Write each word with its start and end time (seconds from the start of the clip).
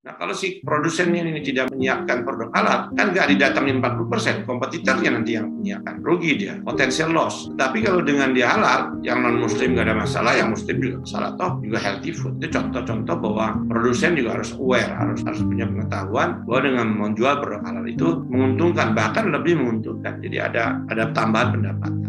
Nah 0.00 0.16
kalau 0.16 0.32
si 0.32 0.64
produsennya 0.64 1.28
ini 1.28 1.44
tidak 1.44 1.68
menyiapkan 1.76 2.24
produk 2.24 2.48
halal, 2.56 2.88
kan 2.96 3.12
nggak 3.12 3.36
didatangin 3.36 3.84
40%, 3.84 4.48
kompetitornya 4.48 5.12
nanti 5.12 5.36
yang 5.36 5.52
menyiapkan, 5.52 6.00
rugi 6.00 6.40
dia, 6.40 6.56
potensial 6.64 7.12
loss. 7.12 7.52
Tapi 7.60 7.84
kalau 7.84 8.00
dengan 8.00 8.32
dia 8.32 8.48
halal, 8.48 8.96
yang 9.04 9.20
non 9.20 9.44
muslim 9.44 9.76
nggak 9.76 9.92
ada 9.92 10.00
masalah, 10.00 10.32
yang 10.32 10.56
muslim 10.56 10.80
juga 10.80 11.04
salah 11.04 11.36
toh 11.36 11.60
juga 11.60 11.84
healthy 11.84 12.16
food. 12.16 12.40
Itu 12.40 12.48
contoh-contoh 12.48 13.12
bahwa 13.20 13.60
produsen 13.68 14.16
juga 14.16 14.40
harus 14.40 14.56
aware, 14.56 14.88
harus 14.88 15.20
harus 15.20 15.44
punya 15.44 15.68
pengetahuan 15.68 16.48
bahwa 16.48 16.60
dengan 16.64 16.86
menjual 16.96 17.34
produk 17.44 17.60
halal 17.60 17.84
itu 17.84 18.08
menguntungkan, 18.32 18.96
bahkan 18.96 19.28
lebih 19.28 19.60
menguntungkan. 19.60 20.16
Jadi 20.24 20.36
ada 20.40 20.80
ada 20.88 21.12
tambahan 21.12 21.60
pendapatan. 21.60 22.08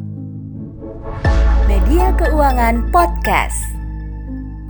Media 1.68 2.08
Keuangan 2.16 2.88
Podcast. 2.96 3.60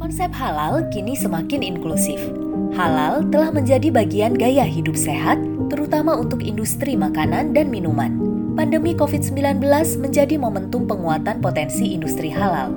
Konsep 0.02 0.34
halal 0.34 0.90
kini 0.90 1.14
semakin 1.14 1.62
inklusif 1.62 2.41
Halal 2.72 3.28
telah 3.28 3.52
menjadi 3.52 3.92
bagian 3.92 4.32
gaya 4.32 4.64
hidup 4.64 4.96
sehat, 4.96 5.36
terutama 5.68 6.16
untuk 6.16 6.40
industri 6.40 6.96
makanan 6.96 7.52
dan 7.52 7.68
minuman. 7.68 8.16
Pandemi 8.56 8.96
COVID-19 8.96 9.60
menjadi 10.00 10.40
momentum 10.40 10.88
penguatan 10.88 11.44
potensi 11.44 11.92
industri 11.92 12.32
halal. 12.32 12.72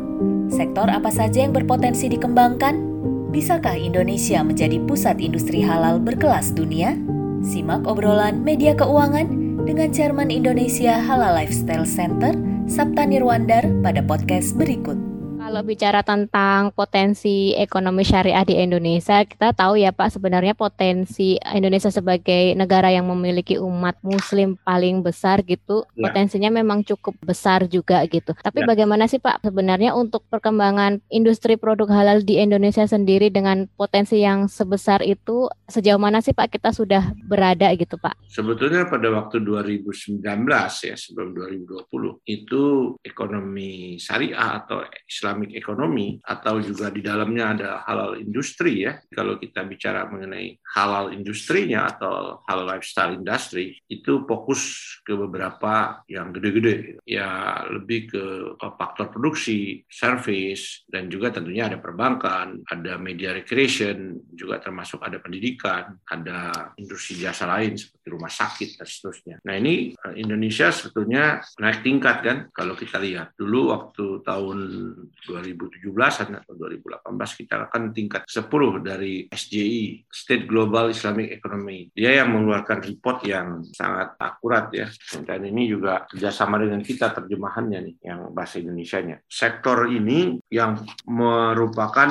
Sektor 0.50 0.90
apa 0.90 1.14
saja 1.14 1.46
yang 1.46 1.54
berpotensi 1.54 2.10
dikembangkan? 2.10 2.74
Bisakah 3.30 3.78
Indonesia 3.78 4.42
menjadi 4.42 4.82
pusat 4.82 5.22
industri 5.22 5.62
halal 5.62 6.02
berkelas 6.02 6.50
dunia? 6.50 6.98
Simak 7.46 7.86
obrolan 7.86 8.42
media 8.42 8.74
keuangan 8.74 9.30
dengan 9.62 9.94
Chairman 9.94 10.34
Indonesia 10.34 10.98
Halal 10.98 11.38
Lifestyle 11.38 11.86
Center, 11.86 12.34
Sabta 12.66 13.06
Nirwandar 13.06 13.62
pada 13.78 14.02
podcast 14.02 14.58
berikut. 14.58 15.03
Kalau 15.54 15.70
bicara 15.70 16.02
tentang 16.02 16.74
potensi 16.74 17.54
ekonomi 17.54 18.02
syariah 18.02 18.42
di 18.42 18.58
Indonesia, 18.58 19.22
kita 19.22 19.54
tahu 19.54 19.78
ya 19.78 19.94
Pak, 19.94 20.18
sebenarnya 20.18 20.50
potensi 20.50 21.38
Indonesia 21.54 21.94
sebagai 21.94 22.58
negara 22.58 22.90
yang 22.90 23.06
memiliki 23.06 23.62
umat 23.62 23.94
muslim 24.02 24.58
paling 24.66 25.06
besar 25.06 25.46
gitu, 25.46 25.86
ya. 25.94 26.10
potensinya 26.10 26.50
memang 26.50 26.82
cukup 26.82 27.14
besar 27.22 27.70
juga 27.70 28.02
gitu. 28.10 28.34
Tapi 28.34 28.66
ya. 28.66 28.74
bagaimana 28.74 29.06
sih 29.06 29.22
Pak 29.22 29.46
sebenarnya 29.46 29.94
untuk 29.94 30.26
perkembangan 30.26 30.98
industri 31.06 31.54
produk 31.54 31.86
halal 31.86 32.26
di 32.26 32.42
Indonesia 32.42 32.82
sendiri 32.90 33.30
dengan 33.30 33.70
potensi 33.78 34.26
yang 34.26 34.50
sebesar 34.50 35.06
itu, 35.06 35.46
sejauh 35.70 36.02
mana 36.02 36.18
sih 36.18 36.34
Pak 36.34 36.50
kita 36.50 36.74
sudah 36.74 37.14
berada 37.30 37.70
gitu 37.78 37.94
Pak? 37.94 38.18
Sebetulnya 38.26 38.90
pada 38.90 39.06
waktu 39.14 39.38
2019 39.38 40.18
ya, 40.82 40.98
sebelum 40.98 41.30
2020, 41.30 42.26
itu 42.26 42.62
ekonomi 43.06 44.02
syariah 44.02 44.58
atau 44.58 44.82
Islamic 45.06 45.43
Economy 45.52 46.22
atau 46.24 46.62
juga 46.62 46.88
di 46.88 47.04
dalamnya 47.04 47.44
ada 47.52 47.68
halal 47.84 48.16
industri 48.16 48.88
ya. 48.88 48.96
Kalau 49.12 49.36
kita 49.36 49.66
bicara 49.68 50.08
mengenai 50.08 50.56
halal 50.72 51.12
industrinya 51.12 51.90
atau 51.90 52.40
halal 52.48 52.78
lifestyle 52.78 53.18
industry 53.18 53.76
itu 53.90 54.24
fokus 54.24 54.62
ke 55.04 55.12
beberapa 55.12 56.00
yang 56.08 56.32
gede-gede 56.32 57.02
ya 57.04 57.60
lebih 57.68 58.08
ke 58.08 58.24
faktor 58.58 59.12
produksi, 59.12 59.84
service 59.90 60.86
dan 60.88 61.12
juga 61.12 61.34
tentunya 61.34 61.68
ada 61.68 61.78
perbankan, 61.78 62.64
ada 62.70 62.96
media 62.96 63.34
recreation, 63.36 64.22
juga 64.32 64.62
termasuk 64.62 65.02
ada 65.04 65.20
pendidikan, 65.20 65.98
ada 66.08 66.72
industri 66.80 67.20
jasa 67.20 67.48
lain 67.48 67.76
seperti 67.76 68.06
rumah 68.08 68.32
sakit 68.32 68.68
dan 68.80 68.86
seterusnya. 68.86 69.36
Nah 69.44 69.54
ini 69.58 69.92
eh, 69.92 70.14
Indonesia 70.20 70.70
sebetulnya 70.70 71.42
naik 71.60 71.82
tingkat 71.82 72.16
kan 72.24 72.38
kalau 72.52 72.74
kita 72.76 73.00
lihat 73.00 73.34
dulu 73.34 73.74
waktu 73.74 74.24
tahun 74.24 74.58
2017 75.34 75.90
atau 76.38 76.54
2018 76.54 77.40
kita 77.42 77.54
akan 77.66 77.82
tingkat 77.90 78.22
10 78.30 78.46
dari 78.86 79.26
SJI 79.26 80.06
State 80.06 80.46
Global 80.46 80.94
Islamic 80.94 81.42
Economy. 81.42 81.90
Dia 81.90 82.22
yang 82.22 82.30
mengeluarkan 82.30 82.78
report 82.86 83.26
yang 83.26 83.66
sangat 83.74 84.14
akurat 84.22 84.70
ya. 84.70 84.86
Dan 85.26 85.50
ini 85.50 85.66
juga 85.66 86.06
kerjasama 86.06 86.62
dengan 86.62 86.80
kita 86.86 87.10
terjemahannya 87.10 87.78
nih 87.82 87.96
yang 88.06 88.30
bahasa 88.30 88.62
Indonesia-nya. 88.62 89.18
Sektor 89.26 89.90
ini 89.90 90.38
yang 90.52 90.78
merupakan 91.10 92.10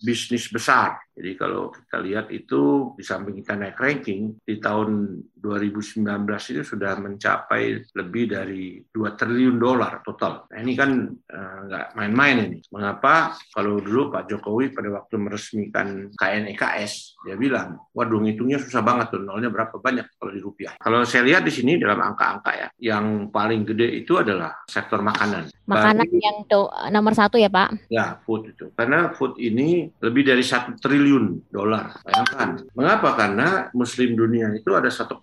bisnis 0.00 0.48
besar 0.48 0.96
jadi 1.12 1.36
kalau 1.36 1.68
kita 1.68 1.96
lihat 2.00 2.26
itu 2.32 2.92
di 2.96 3.04
samping 3.04 3.36
kita 3.44 3.52
naik 3.52 3.76
ranking 3.76 4.40
di 4.40 4.56
tahun 4.56 5.20
2019 5.36 6.00
itu 6.24 6.62
sudah 6.64 6.96
mencapai 6.96 7.84
lebih 7.92 8.24
dari 8.32 8.80
2 8.80 9.18
triliun 9.18 9.60
dolar 9.60 10.00
total. 10.00 10.48
Nah 10.48 10.58
ini 10.62 10.72
kan 10.72 11.12
uh, 11.12 11.58
nggak 11.68 11.86
main-main 11.98 12.36
ini. 12.48 12.58
Mengapa 12.72 13.36
kalau 13.52 13.82
dulu 13.82 14.08
Pak 14.08 14.32
Jokowi 14.32 14.72
pada 14.72 14.88
waktu 14.88 15.14
meresmikan 15.20 16.08
KNEKS 16.16 17.20
dia 17.28 17.36
bilang, 17.36 17.76
waduh 17.92 18.22
ngitungnya 18.24 18.62
susah 18.62 18.80
banget 18.80 19.12
tuh 19.12 19.20
nolnya 19.20 19.52
berapa 19.52 19.76
banyak 19.76 20.16
kalau 20.16 20.32
di 20.32 20.40
rupiah. 20.40 20.72
Kalau 20.80 21.04
saya 21.04 21.28
lihat 21.28 21.44
di 21.44 21.52
sini 21.52 21.76
dalam 21.76 22.00
angka-angka 22.00 22.52
ya, 22.56 22.68
yang 22.80 23.28
paling 23.28 23.68
gede 23.68 24.00
itu 24.00 24.16
adalah 24.16 24.64
sektor 24.64 25.04
makanan. 25.04 25.52
Makanan 25.72 26.06
Bagi, 26.06 26.20
yang 26.20 26.38
tuh 26.44 26.68
nomor 26.92 27.12
satu 27.16 27.36
ya 27.40 27.48
Pak? 27.48 27.88
Ya 27.88 28.20
food 28.22 28.52
itu. 28.52 28.68
Karena 28.76 29.10
food 29.16 29.40
ini 29.40 29.88
lebih 30.04 30.28
dari 30.28 30.44
satu 30.44 30.76
triliun 30.76 31.48
dolar. 31.48 31.98
Bayangkan. 32.04 32.68
Mengapa? 32.76 33.16
Karena 33.16 33.48
muslim 33.72 34.12
dunia 34.12 34.52
itu 34.52 34.70
ada 34.76 34.92
1,8 34.92 35.16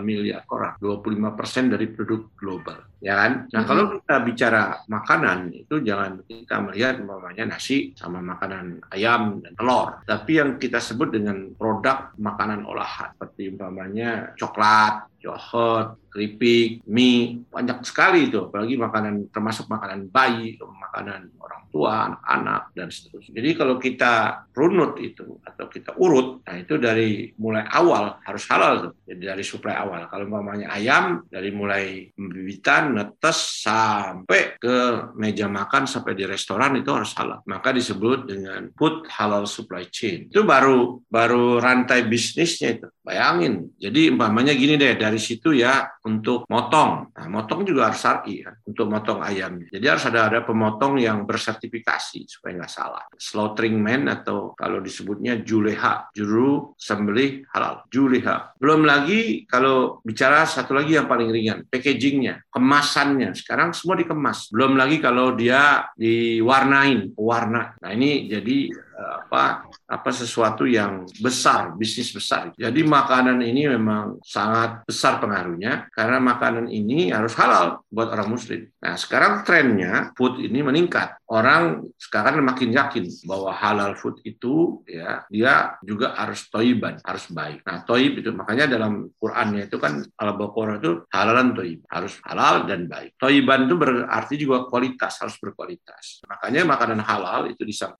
miliar 0.00 0.48
orang, 0.48 0.80
25 0.80 1.38
persen 1.38 1.68
dari 1.68 1.86
produk 1.92 2.24
global 2.34 2.90
ya 3.00 3.16
kan? 3.16 3.32
Nah, 3.50 3.62
kalau 3.64 3.96
kita 3.96 4.16
bicara 4.22 4.62
makanan 4.86 5.38
itu 5.56 5.80
jangan 5.80 6.20
kita 6.28 6.60
melihat 6.60 7.00
umpamanya 7.00 7.56
nasi 7.56 7.96
sama 7.96 8.20
makanan 8.20 8.84
ayam 8.92 9.40
dan 9.40 9.52
telur, 9.56 10.04
tapi 10.04 10.38
yang 10.38 10.60
kita 10.60 10.78
sebut 10.78 11.10
dengan 11.10 11.56
produk 11.56 12.12
makanan 12.20 12.68
olahan 12.68 13.10
seperti 13.16 13.56
umpamanya 13.56 14.36
coklat, 14.36 15.08
yogurt, 15.24 15.96
keripik, 16.10 16.82
mie, 16.90 17.46
banyak 17.48 17.86
sekali 17.86 18.28
itu, 18.28 18.50
apalagi 18.50 18.74
makanan 18.74 19.30
termasuk 19.30 19.70
makanan 19.70 20.10
bayi, 20.10 20.58
makanan 20.60 21.30
orang 21.38 21.62
tua, 21.70 22.10
anak-anak 22.10 22.74
dan 22.74 22.90
seterusnya. 22.90 23.38
Jadi 23.38 23.50
kalau 23.54 23.78
kita 23.78 24.12
runut 24.50 24.98
itu 24.98 25.38
atau 25.46 25.70
kita 25.70 25.94
urut, 26.02 26.42
nah 26.42 26.58
itu 26.58 26.74
dari 26.76 27.30
mulai 27.38 27.62
awal 27.70 28.18
harus 28.26 28.42
halal 28.50 28.72
tuh. 28.90 28.92
Jadi 29.06 29.22
dari 29.22 29.44
suplai 29.46 29.78
awal. 29.78 30.10
Kalau 30.10 30.26
umpamanya 30.26 30.74
ayam 30.74 31.22
dari 31.30 31.54
mulai 31.54 32.10
pembibitan 32.10 32.98
netes 32.98 33.62
sampai 33.62 34.58
ke 34.58 34.76
meja 35.14 35.46
makan 35.46 35.86
sampai 35.86 36.18
di 36.18 36.26
restoran 36.26 36.74
itu 36.74 36.90
harus 36.90 37.14
halal. 37.14 37.40
Maka 37.46 37.70
disebut 37.70 38.26
dengan 38.26 38.66
food 38.74 39.06
halal 39.06 39.46
supply 39.46 39.86
chain. 39.88 40.26
Itu 40.26 40.42
baru 40.42 40.98
baru 41.06 41.62
rantai 41.62 42.04
bisnisnya 42.10 42.82
itu. 42.82 42.86
Bayangin. 43.06 43.70
Jadi 43.78 44.10
umpamanya 44.10 44.52
gini 44.52 44.74
deh, 44.74 44.98
dari 44.98 45.18
situ 45.22 45.54
ya 45.54 45.86
untuk 46.04 46.48
motong. 46.48 47.12
Nah, 47.12 47.26
motong 47.28 47.64
juga 47.68 47.92
harus 47.92 48.00
syar'i 48.00 48.44
ya, 48.44 48.52
untuk 48.64 48.88
motong 48.88 49.20
ayamnya. 49.20 49.68
Jadi 49.68 49.86
harus 49.86 50.04
ada 50.08 50.32
ada 50.32 50.40
pemotong 50.44 50.96
yang 50.96 51.28
bersertifikasi 51.28 52.24
supaya 52.24 52.56
nggak 52.56 52.72
salah. 52.72 53.04
Slaughtering 53.16 53.76
man 53.76 54.08
atau 54.08 54.56
kalau 54.56 54.80
disebutnya 54.80 55.40
juleha, 55.44 56.08
juru 56.16 56.72
sembelih 56.80 57.44
halal, 57.52 57.84
juleha. 57.92 58.56
Belum 58.56 58.88
lagi 58.88 59.44
kalau 59.44 60.00
bicara 60.00 60.48
satu 60.48 60.72
lagi 60.72 60.96
yang 60.96 61.08
paling 61.08 61.28
ringan, 61.28 61.58
packagingnya, 61.68 62.48
kemasannya. 62.48 63.36
Sekarang 63.36 63.76
semua 63.76 64.00
dikemas. 64.00 64.48
Belum 64.48 64.76
lagi 64.76 64.98
kalau 64.98 65.36
dia 65.36 65.88
diwarnain, 65.96 67.12
warna. 67.16 67.76
Nah 67.80 67.90
ini 67.92 68.28
jadi 68.28 68.72
apa 69.00 69.66
apa 69.90 70.10
sesuatu 70.14 70.64
yang 70.64 71.04
besar, 71.18 71.74
bisnis 71.74 72.14
besar. 72.14 72.54
Jadi 72.54 72.80
makanan 72.86 73.42
ini 73.42 73.66
memang 73.68 74.22
sangat 74.22 74.86
besar 74.86 75.18
pengaruhnya 75.18 75.90
karena 75.90 76.22
makanan 76.22 76.70
ini 76.70 77.10
harus 77.10 77.34
halal 77.34 77.82
buat 77.90 78.12
orang 78.12 78.30
muslim. 78.30 78.70
Nah, 78.80 78.94
sekarang 78.94 79.42
trennya 79.42 80.14
food 80.14 80.38
ini 80.40 80.62
meningkat. 80.62 81.19
Orang 81.30 81.94
sekarang 81.94 82.42
makin 82.42 82.74
yakin 82.74 83.06
bahwa 83.22 83.54
halal 83.54 83.94
food 83.94 84.18
itu 84.26 84.82
ya 84.82 85.22
dia 85.30 85.78
juga 85.86 86.18
harus 86.18 86.50
toiban, 86.50 86.98
harus 87.06 87.30
baik. 87.30 87.62
Nah, 87.62 87.86
toib 87.86 88.18
itu 88.18 88.34
makanya 88.34 88.66
dalam 88.66 89.06
Qur'annya 89.14 89.70
itu 89.70 89.78
kan 89.78 90.02
Al-Baqarah 90.02 90.82
itu 90.82 91.06
halalan 91.14 91.54
toib, 91.54 91.86
harus 91.86 92.18
halal 92.26 92.66
dan 92.66 92.90
baik. 92.90 93.14
Toiban 93.14 93.70
itu 93.70 93.78
berarti 93.78 94.34
juga 94.42 94.66
kualitas, 94.66 95.22
harus 95.22 95.38
berkualitas. 95.38 96.18
Makanya 96.26 96.66
makanan 96.66 96.98
halal 96.98 97.46
itu 97.46 97.62
bisa 97.62 97.94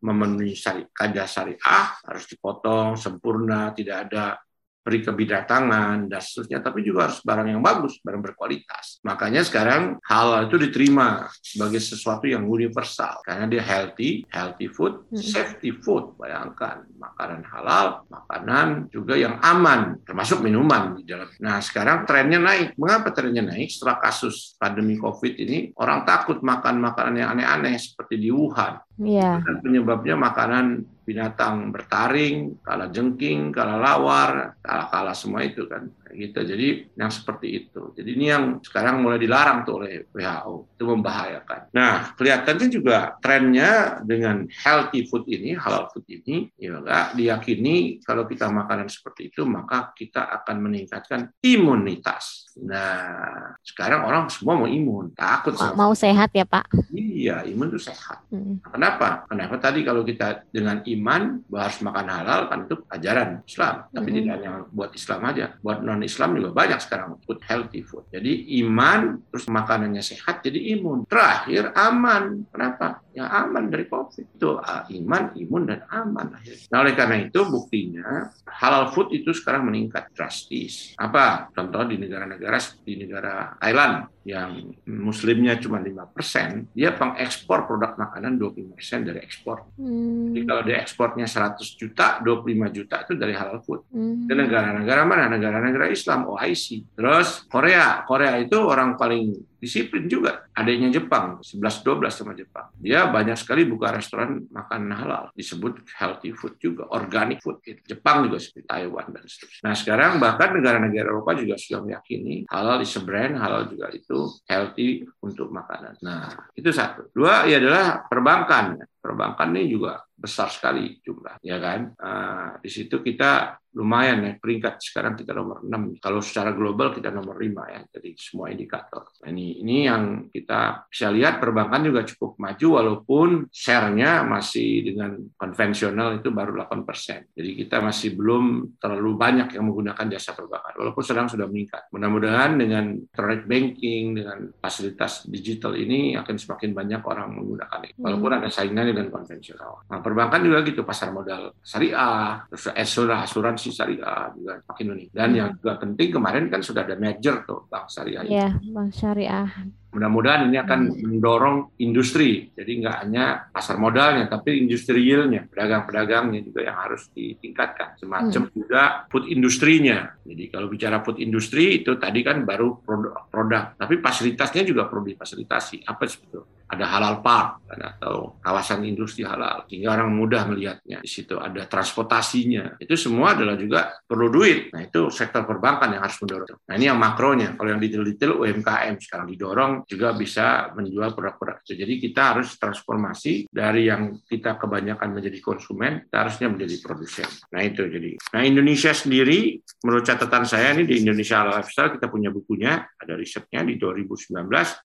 memenuhi 0.00 0.56
syari, 0.56 0.88
syariah 1.28 1.86
harus 2.08 2.24
dipotong 2.24 2.96
sempurna, 2.96 3.76
tidak 3.76 4.08
ada 4.08 4.40
beri 4.82 5.00
kebidatangan 5.06 6.10
dan 6.10 6.20
seterusnya, 6.20 6.58
tapi 6.58 6.82
juga 6.82 7.08
harus 7.08 7.22
barang 7.22 7.48
yang 7.48 7.62
bagus, 7.62 8.02
barang 8.02 8.18
berkualitas. 8.18 8.98
Makanya 9.06 9.46
sekarang 9.46 10.02
halal 10.02 10.50
itu 10.50 10.58
diterima 10.58 11.30
sebagai 11.38 11.78
sesuatu 11.78 12.26
yang 12.26 12.44
universal 12.50 13.22
karena 13.22 13.46
dia 13.46 13.62
healthy, 13.62 14.26
healthy 14.28 14.66
food, 14.66 15.06
hmm. 15.08 15.22
safety 15.22 15.70
food. 15.70 16.18
Bayangkan 16.18 16.82
makanan 16.98 17.46
halal, 17.46 18.02
makanan 18.10 18.90
juga 18.90 19.14
yang 19.14 19.38
aman, 19.38 20.02
termasuk 20.02 20.42
minuman 20.42 20.98
di 20.98 21.06
dalam. 21.06 21.30
Nah 21.38 21.62
sekarang 21.62 22.04
trennya 22.04 22.42
naik. 22.42 22.74
Mengapa 22.74 23.14
trennya 23.14 23.46
naik? 23.46 23.70
Setelah 23.70 24.02
kasus 24.02 24.58
pandemi 24.58 24.98
COVID 24.98 25.34
ini, 25.38 25.70
orang 25.78 26.02
takut 26.02 26.42
makan 26.42 26.82
makanan 26.82 27.14
yang 27.22 27.30
aneh-aneh 27.38 27.78
seperti 27.78 28.18
di 28.18 28.34
Wuhan 28.34 28.82
Iya. 29.00 29.40
Kan 29.40 29.56
penyebabnya 29.64 30.14
makanan 30.14 30.84
binatang 31.02 31.74
bertaring, 31.74 32.62
kala 32.62 32.88
jengking, 32.88 33.50
kala 33.50 33.78
lawar, 33.78 34.54
kala 34.62 34.84
kala 34.88 35.12
semua 35.12 35.42
itu 35.42 35.66
kan 35.66 35.90
gitu. 36.12 36.40
Jadi 36.44 36.68
yang 36.94 37.10
seperti 37.10 37.48
itu. 37.64 37.92
Jadi 37.96 38.10
ini 38.14 38.26
yang 38.28 38.44
sekarang 38.60 39.00
mulai 39.00 39.18
dilarang 39.18 39.64
tuh 39.64 39.82
oleh 39.82 40.06
WHO. 40.12 40.76
Itu 40.76 40.84
membahayakan. 40.88 41.72
Nah, 41.72 42.12
kelihatannya 42.14 42.68
juga 42.68 43.16
trennya 43.18 44.00
dengan 44.04 44.44
healthy 44.62 45.08
food 45.08 45.26
ini, 45.28 45.56
halal 45.56 45.88
food 45.90 46.04
ini, 46.08 46.52
ya 46.56 46.78
enggak 46.78 47.16
diyakini 47.16 48.02
kalau 48.02 48.28
kita 48.28 48.48
makanan 48.52 48.88
seperti 48.90 49.32
itu 49.32 49.42
maka 49.48 49.90
kita 49.96 50.28
akan 50.42 50.56
meningkatkan 50.62 51.32
imunitas. 51.42 52.52
Nah, 52.60 53.56
sekarang 53.64 54.04
orang 54.04 54.28
semua 54.28 54.60
mau 54.60 54.68
imun, 54.68 55.16
takut 55.16 55.56
sama. 55.56 55.88
Mau 55.88 55.92
sehat 55.96 56.28
ya, 56.36 56.44
Pak? 56.44 56.68
Iya, 56.92 57.48
imun 57.48 57.72
itu 57.72 57.80
sehat. 57.80 58.28
Hmm. 58.28 58.60
Kenapa? 58.60 59.24
Kenapa 59.24 59.56
tadi 59.56 59.80
kalau 59.80 60.04
kita 60.04 60.44
dengan 60.52 60.84
iman 60.84 61.40
harus 61.48 61.78
makan 61.80 62.06
halal 62.12 62.40
kan 62.52 62.68
itu 62.68 62.76
ajaran 62.92 63.40
Islam, 63.48 63.74
tapi 63.88 64.08
Mhm. 64.12 64.16
tidak 64.20 64.32
hanya 64.36 64.50
buat 64.68 64.90
Islam 64.92 65.20
aja, 65.32 65.46
buat 65.64 65.80
non 65.80 66.01
Islam 66.02 66.38
juga 66.38 66.50
banyak 66.52 66.78
sekarang 66.82 67.18
food 67.22 67.40
healthy 67.46 67.80
food. 67.86 68.06
Jadi 68.12 68.60
iman 68.62 69.22
terus 69.30 69.46
makanannya 69.48 70.02
sehat 70.04 70.42
jadi 70.44 70.78
imun. 70.78 71.08
Terakhir 71.08 71.72
aman. 71.74 72.46
Kenapa? 72.50 73.02
Ya 73.12 73.28
aman 73.28 73.68
dari 73.68 73.86
COVID. 73.86 74.36
Itu 74.36 74.58
ah, 74.58 74.88
iman, 74.88 75.36
imun 75.36 75.62
dan 75.68 75.84
aman 75.88 76.36
akhirnya. 76.36 76.66
Nah, 76.72 76.78
oleh 76.80 76.94
karena 76.96 77.16
itu 77.20 77.40
buktinya 77.44 78.32
halal 78.48 78.92
food 78.92 79.12
itu 79.12 79.30
sekarang 79.36 79.68
meningkat 79.68 80.10
drastis. 80.16 80.96
Apa? 80.96 81.52
Contoh 81.52 81.84
di 81.86 82.00
negara-negara 82.00 82.56
seperti 82.56 83.04
negara 83.04 83.56
Thailand 83.60 84.21
yang 84.22 84.74
muslimnya 84.86 85.58
cuma 85.58 85.82
5%, 85.82 86.70
dia 86.70 86.94
pengekspor 86.94 87.66
produk 87.66 87.98
makanan 87.98 88.38
25% 88.38 89.08
dari 89.08 89.20
ekspor. 89.22 89.66
Hmm. 89.74 90.30
Jadi 90.30 90.40
kalau 90.46 90.62
dia 90.62 90.76
ekspornya 90.78 91.26
100 91.26 91.58
juta, 91.74 92.22
25 92.22 92.76
juta 92.76 92.96
itu 93.02 93.12
dari 93.18 93.34
halal 93.34 93.58
food. 93.66 93.82
Hmm. 93.90 94.30
Ke 94.30 94.34
negara-negara 94.38 95.02
mana? 95.02 95.26
Negara-negara 95.26 95.90
Islam, 95.90 96.30
OIC. 96.30 96.94
Terus 96.94 97.46
Korea, 97.50 98.06
Korea 98.06 98.38
itu 98.38 98.58
orang 98.62 98.94
paling 98.94 99.51
disiplin 99.62 100.10
juga. 100.10 100.50
Adanya 100.50 100.90
Jepang, 100.90 101.38
11-12 101.38 102.10
sama 102.10 102.34
Jepang. 102.34 102.74
Dia 102.82 103.06
banyak 103.06 103.38
sekali 103.38 103.62
buka 103.62 103.94
restoran 103.94 104.42
makan 104.50 104.90
halal. 104.90 105.24
Disebut 105.38 105.86
healthy 106.02 106.34
food 106.34 106.58
juga, 106.58 106.90
organic 106.90 107.38
food. 107.38 107.62
gitu. 107.62 107.78
Jepang 107.94 108.26
juga 108.26 108.42
seperti 108.42 108.66
Taiwan 108.66 109.06
dan 109.14 109.22
seterusnya. 109.22 109.62
Nah 109.62 109.74
sekarang 109.78 110.12
bahkan 110.18 110.50
negara-negara 110.58 111.14
Eropa 111.14 111.38
juga 111.38 111.54
sudah 111.54 111.80
meyakini 111.86 112.42
halal 112.50 112.82
is 112.82 112.90
a 112.98 113.02
brand, 113.06 113.38
halal 113.38 113.70
juga 113.70 113.86
itu 113.94 114.18
healthy 114.50 115.06
untuk 115.22 115.54
makanan. 115.54 116.02
Nah 116.02 116.50
itu 116.58 116.74
satu. 116.74 117.14
Dua 117.14 117.46
ya 117.46 117.62
adalah 117.62 118.02
perbankan. 118.10 118.82
Perbankan 119.02 119.50
ini 119.58 119.74
juga 119.74 119.98
besar 120.14 120.46
sekali 120.54 121.02
jumlah, 121.02 121.42
ya 121.42 121.58
kan? 121.58 121.90
Ah, 121.98 122.54
di 122.62 122.70
situ 122.70 123.02
kita 123.02 123.58
lumayan 123.72 124.20
ya 124.20 124.32
peringkat 124.36 124.84
sekarang 124.84 125.16
kita 125.16 125.32
nomor 125.32 125.64
6 125.64 125.96
kalau 125.96 126.20
secara 126.20 126.52
global 126.52 126.92
kita 126.92 127.08
nomor 127.08 127.40
5 127.40 127.72
ya 127.72 127.80
dari 127.88 128.12
semua 128.20 128.52
indikator 128.52 129.08
nah, 129.24 129.32
ini 129.32 129.64
ini 129.64 129.88
yang 129.88 130.28
kita 130.28 130.84
bisa 130.92 131.08
lihat 131.08 131.40
perbankan 131.40 131.80
juga 131.80 132.04
cukup 132.04 132.36
maju 132.36 132.66
walaupun 132.68 133.28
share-nya 133.48 134.28
masih 134.28 134.92
dengan 134.92 135.16
konvensional 135.40 136.20
itu 136.20 136.28
baru 136.28 136.52
8%. 136.68 137.32
Jadi 137.32 137.50
kita 137.64 137.80
masih 137.80 138.12
belum 138.12 138.76
terlalu 138.76 139.16
banyak 139.16 139.56
yang 139.56 139.64
menggunakan 139.64 140.06
jasa 140.12 140.36
perbankan 140.36 140.76
walaupun 140.76 141.04
sedang 141.04 141.26
sudah 141.32 141.48
meningkat. 141.48 141.88
Mudah-mudahan 141.96 142.60
dengan 142.60 142.92
internet 142.92 143.48
banking 143.48 144.20
dengan 144.20 144.52
fasilitas 144.60 145.24
digital 145.24 145.72
ini 145.80 146.12
akan 146.20 146.36
semakin 146.36 146.76
banyak 146.76 147.00
orang 147.08 147.40
menggunakan 147.40 147.80
itu. 147.88 147.98
Walaupun 148.04 148.30
ada 148.36 148.48
saingan 148.52 148.91
dengan 148.92 149.10
konvensional. 149.10 149.72
Nah, 149.88 149.98
perbankan 150.04 150.40
juga 150.44 150.62
gitu 150.62 150.84
pasar 150.84 151.10
modal 151.10 151.56
syariah, 151.64 152.44
terus 152.52 152.68
asuransi 152.70 153.24
asuransi 153.26 153.68
syariah 153.72 154.30
juga 154.36 154.60
makin 154.68 154.86
unik. 154.94 155.08
Dan 155.10 155.28
Hmm. 155.32 155.38
yang 155.40 155.50
juga 155.56 155.72
penting 155.80 156.08
kemarin 156.12 156.44
kan 156.52 156.60
sudah 156.60 156.82
ada 156.84 156.94
merger 156.94 157.42
tuh 157.48 157.66
bank 157.66 157.88
syariah. 157.90 158.22
Iya, 158.22 158.48
Bang 158.70 158.92
Syariah. 158.92 159.48
Mudah-mudahan 159.92 160.48
ini 160.48 160.56
akan 160.56 160.80
mendorong 161.04 161.76
industri. 161.84 162.48
Jadi 162.56 162.80
nggak 162.80 162.96
hanya 163.04 163.24
pasar 163.52 163.76
modalnya, 163.76 164.24
tapi 164.24 164.64
industrialnya, 164.64 165.44
pedagang-pedagangnya 165.52 166.40
juga 166.40 166.64
yang 166.64 166.80
harus 166.80 167.12
ditingkatkan. 167.12 168.00
Semacam 168.00 168.42
juga 168.48 169.04
food 169.12 169.28
industrinya. 169.28 170.16
Jadi 170.24 170.48
kalau 170.48 170.72
bicara 170.72 171.04
food 171.04 171.20
industri 171.20 171.84
itu 171.84 172.00
tadi 172.00 172.24
kan 172.24 172.48
baru 172.48 172.80
produk, 172.80 173.28
produk. 173.28 173.76
tapi 173.76 174.00
fasilitasnya 174.00 174.64
juga 174.64 174.88
perlu 174.88 175.12
difasilitasi. 175.12 175.84
Apa 175.84 176.08
itu? 176.08 176.40
Ada 176.72 176.88
halal 176.88 177.20
park 177.20 177.68
kan, 177.68 177.80
atau 177.84 178.40
kawasan 178.40 178.80
industri 178.88 179.28
halal 179.28 179.68
sehingga 179.68 179.92
orang 179.92 180.08
mudah 180.08 180.48
melihatnya. 180.48 181.04
Di 181.04 181.10
situ 181.10 181.36
ada 181.36 181.68
transportasinya. 181.68 182.80
Itu 182.80 182.96
semua 182.96 183.36
adalah 183.36 183.60
juga 183.60 183.92
perlu 184.08 184.32
duit. 184.32 184.72
Nah 184.72 184.80
itu 184.80 185.12
sektor 185.12 185.44
perbankan 185.44 185.92
yang 185.92 186.00
harus 186.00 186.16
mendorong. 186.24 186.64
Nah 186.64 186.74
ini 186.80 186.88
yang 186.88 186.96
makronya. 186.96 187.52
Kalau 187.60 187.68
yang 187.68 187.76
detail-detail 187.76 188.40
UMKM 188.40 188.94
sekarang 189.04 189.28
didorong 189.28 189.81
juga 189.88 190.14
bisa 190.14 190.70
menjual 190.76 191.16
produk-produk 191.16 191.62
itu. 191.66 191.74
Jadi 191.78 191.94
kita 191.98 192.36
harus 192.36 192.54
transformasi 192.58 193.48
dari 193.48 193.88
yang 193.88 194.20
kita 194.26 194.60
kebanyakan 194.60 195.14
menjadi 195.14 195.38
konsumen, 195.40 196.06
kita 196.08 196.16
harusnya 196.26 196.48
menjadi 196.50 196.76
produsen. 196.84 197.28
Nah 197.54 197.60
itu 197.64 197.82
jadi. 197.86 198.10
Nah 198.34 198.42
Indonesia 198.44 198.92
sendiri, 198.92 199.58
menurut 199.82 200.04
catatan 200.04 200.44
saya 200.44 200.76
ini 200.76 200.84
di 200.84 201.02
Indonesia 201.02 201.42
Lifestyle 201.46 201.96
kita 201.96 202.06
punya 202.12 202.28
bukunya, 202.28 202.84
ada 202.98 203.14
risetnya 203.16 203.64
di 203.64 203.80
2019 203.80 204.36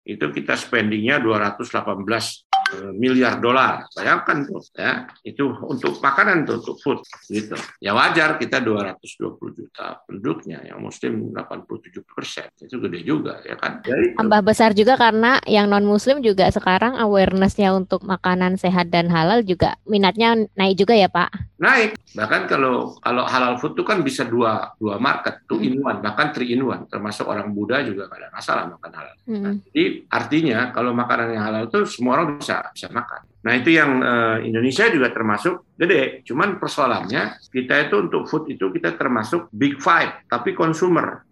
itu 0.07 0.25
kita 0.31 0.53
spendingnya 0.55 1.19
218 1.19 1.67
eh, 1.67 2.46
miliar 2.93 3.39
dolar. 3.39 3.87
Bayangkan 3.95 4.43
tuh 4.47 4.61
ya, 4.75 5.07
itu 5.23 5.47
untuk 5.67 5.99
makanan 6.03 6.43
tuh 6.43 6.59
untuk 6.59 6.75
food 6.83 6.99
gitu. 7.31 7.55
Ya 7.79 7.95
wajar 7.95 8.35
kita 8.37 8.59
220 8.59 9.57
juta 9.57 10.01
penduduknya 10.03 10.63
yang 10.67 10.83
muslim 10.83 11.31
87 11.31 12.03
persen. 12.03 12.47
Itu 12.59 12.79
gede 12.83 13.03
juga 13.03 13.39
ya 13.43 13.55
kan. 13.55 13.81
Ya, 13.87 13.95
itu. 13.95 14.15
Tambah 14.19 14.41
besar 14.43 14.71
juga 14.75 14.99
karena 14.99 15.39
yang 15.47 15.71
non 15.71 15.87
muslim 15.87 16.19
juga 16.19 16.49
sekarang 16.51 16.95
awarenessnya 16.99 17.71
untuk 17.71 18.03
makanan 18.03 18.59
sehat 18.59 18.91
dan 18.91 19.07
halal 19.07 19.43
juga 19.43 19.79
minatnya 19.87 20.35
naik 20.57 20.79
juga 20.79 20.93
ya 20.95 21.07
Pak. 21.07 21.47
naik 21.57 21.97
bahkan 22.13 22.45
kalau 22.45 22.93
kalau 23.01 23.25
halal 23.25 23.57
food 23.57 23.73
itu 23.73 23.81
kan 23.81 24.05
bisa 24.05 24.21
dua 24.29 24.77
dua 24.77 25.01
market 25.01 25.41
two 25.49 25.57
in 25.57 25.81
one 25.81 25.97
bahkan 26.05 26.29
three 26.29 26.53
in 26.53 26.61
one 26.61 26.85
termasuk 26.85 27.25
orang 27.25 27.49
Buddha 27.49 27.81
juga 27.81 28.05
nggak 28.05 28.19
ada 28.21 28.29
masalah 28.29 28.63
makan 28.69 28.93
halal 28.93 29.15
Mm. 29.27 29.59
jadi 29.75 29.83
artinya 30.07 30.71
kalau 30.71 30.95
makanan 30.95 31.35
yang 31.35 31.43
halal 31.43 31.67
itu 31.67 31.83
semua 31.83 32.15
orang 32.15 32.39
bisa 32.39 32.56
bisa 32.69 32.87
makan 32.89 33.21
nah 33.41 33.53
itu 33.53 33.69
yang 33.71 33.99
eh, 33.99 34.37
Indonesia 34.45 34.85
juga 34.87 35.09
termasuk 35.09 35.63
gede 35.75 36.21
cuman 36.23 36.57
persoalannya 36.57 37.37
kita 37.47 37.87
itu 37.87 37.95
untuk 37.97 38.27
food 38.27 38.49
itu 38.49 38.67
kita 38.69 38.95
termasuk 38.95 39.47
big 39.49 39.77
five 39.77 40.25
tapi 40.25 40.51
consumer 40.51 41.23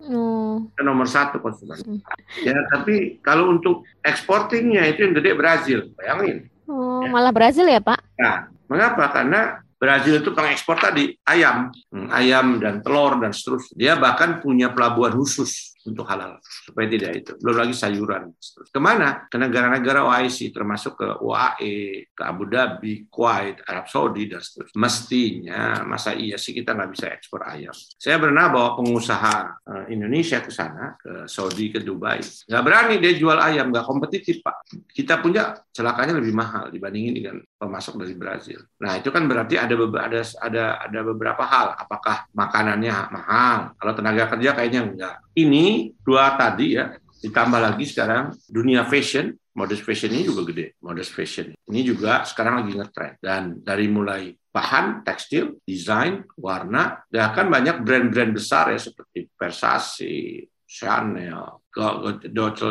Kita 0.72 0.82
nomor 0.82 1.06
satu 1.06 1.38
konsumen 1.40 1.76
Hmm. 1.76 2.00
ya 2.40 2.56
tapi 2.70 3.20
kalau 3.20 3.52
untuk 3.52 3.84
eksportingnya 4.00 4.88
itu 4.88 5.04
yang 5.04 5.14
gede 5.14 5.32
Brazil 5.34 5.80
bayangin 5.94 6.48
oh 6.66 7.04
Ya. 7.04 7.12
malah 7.12 7.30
Brazil 7.30 7.68
ya 7.68 7.78
Pak? 7.78 8.00
Nah, 8.18 8.50
mengapa? 8.66 9.14
Karena 9.14 9.62
Brazil 9.78 10.24
itu 10.24 10.32
pengekspor 10.32 10.80
tadi 10.80 11.14
ayam, 11.22 11.70
Hmm, 11.94 12.10
ayam 12.10 12.58
dan 12.58 12.82
telur 12.82 13.20
dan 13.22 13.30
seterusnya. 13.30 13.76
Dia 13.78 13.94
bahkan 14.00 14.42
punya 14.42 14.72
pelabuhan 14.74 15.14
khusus 15.14 15.75
untuk 15.86 16.06
halal 16.10 16.42
supaya 16.42 16.90
tidak 16.90 17.12
itu. 17.22 17.32
Belum 17.40 17.62
lagi 17.62 17.76
sayuran. 17.78 18.34
Ke 18.74 18.80
mana? 18.82 19.30
Ke 19.30 19.38
negara-negara 19.38 20.06
OIC 20.06 20.50
termasuk 20.50 20.98
ke 20.98 21.08
UAE, 21.22 22.10
ke 22.12 22.22
Abu 22.26 22.50
Dhabi, 22.50 23.06
Kuwait, 23.08 23.62
Arab 23.70 23.86
Saudi 23.86 24.26
dan 24.26 24.42
seterusnya. 24.42 24.78
Mestinya 24.78 25.62
masa 25.86 26.18
iya 26.18 26.36
sih 26.42 26.52
kita 26.52 26.74
nggak 26.74 26.92
bisa 26.92 27.06
ekspor 27.14 27.46
ayam. 27.46 27.74
Saya 27.74 28.18
pernah 28.18 28.50
bawa 28.50 28.74
pengusaha 28.78 29.36
eh, 29.62 29.86
Indonesia 29.94 30.42
ke 30.42 30.52
sana, 30.52 30.98
ke 30.98 31.30
Saudi, 31.30 31.70
ke 31.70 31.80
Dubai. 31.82 32.20
Nggak 32.22 32.64
berani 32.66 32.96
dia 32.98 33.14
jual 33.14 33.38
ayam, 33.38 33.70
nggak 33.70 33.86
kompetitif 33.86 34.42
Pak. 34.42 34.74
Kita 34.90 35.22
punya 35.22 35.54
celakanya 35.70 36.18
lebih 36.18 36.34
mahal 36.34 36.74
dibandingin 36.74 37.14
dengan 37.14 37.36
pemasok 37.60 38.02
dari 38.02 38.16
Brazil. 38.18 38.60
Nah 38.82 38.98
itu 38.98 39.10
kan 39.14 39.26
berarti 39.30 39.60
ada 39.60 39.74
ada 39.76 40.22
ada 40.42 40.64
ada 40.88 41.00
beberapa 41.06 41.44
hal. 41.46 41.78
Apakah 41.78 42.30
makanannya 42.34 42.96
mahal? 43.12 43.60
Kalau 43.78 43.94
tenaga 43.94 44.24
kerja 44.34 44.56
kayaknya 44.56 44.82
enggak. 44.86 45.16
Ini 45.36 45.66
dua 46.02 46.36
tadi 46.40 46.78
ya. 46.78 46.96
Ditambah 47.16 47.58
lagi 47.58 47.90
sekarang 47.90 48.38
dunia 48.46 48.86
fashion, 48.86 49.34
modest 49.58 49.82
fashion 49.82 50.14
ini 50.14 50.30
juga 50.30 50.54
gede. 50.54 50.78
Modest 50.86 51.12
fashion 51.16 51.56
ini 51.56 51.82
juga 51.82 52.22
sekarang 52.22 52.62
lagi 52.62 52.72
ngetrend 52.78 53.16
dan 53.18 53.42
dari 53.66 53.90
mulai 53.90 54.30
bahan 54.56 55.04
tekstil, 55.04 55.60
desain, 55.68 56.24
warna, 56.40 57.04
dan 57.12 57.48
banyak 57.52 57.84
brand-brand 57.84 58.32
besar 58.32 58.72
ya 58.72 58.80
seperti 58.80 59.28
Versace, 59.36 60.48
Chanel, 60.64 61.66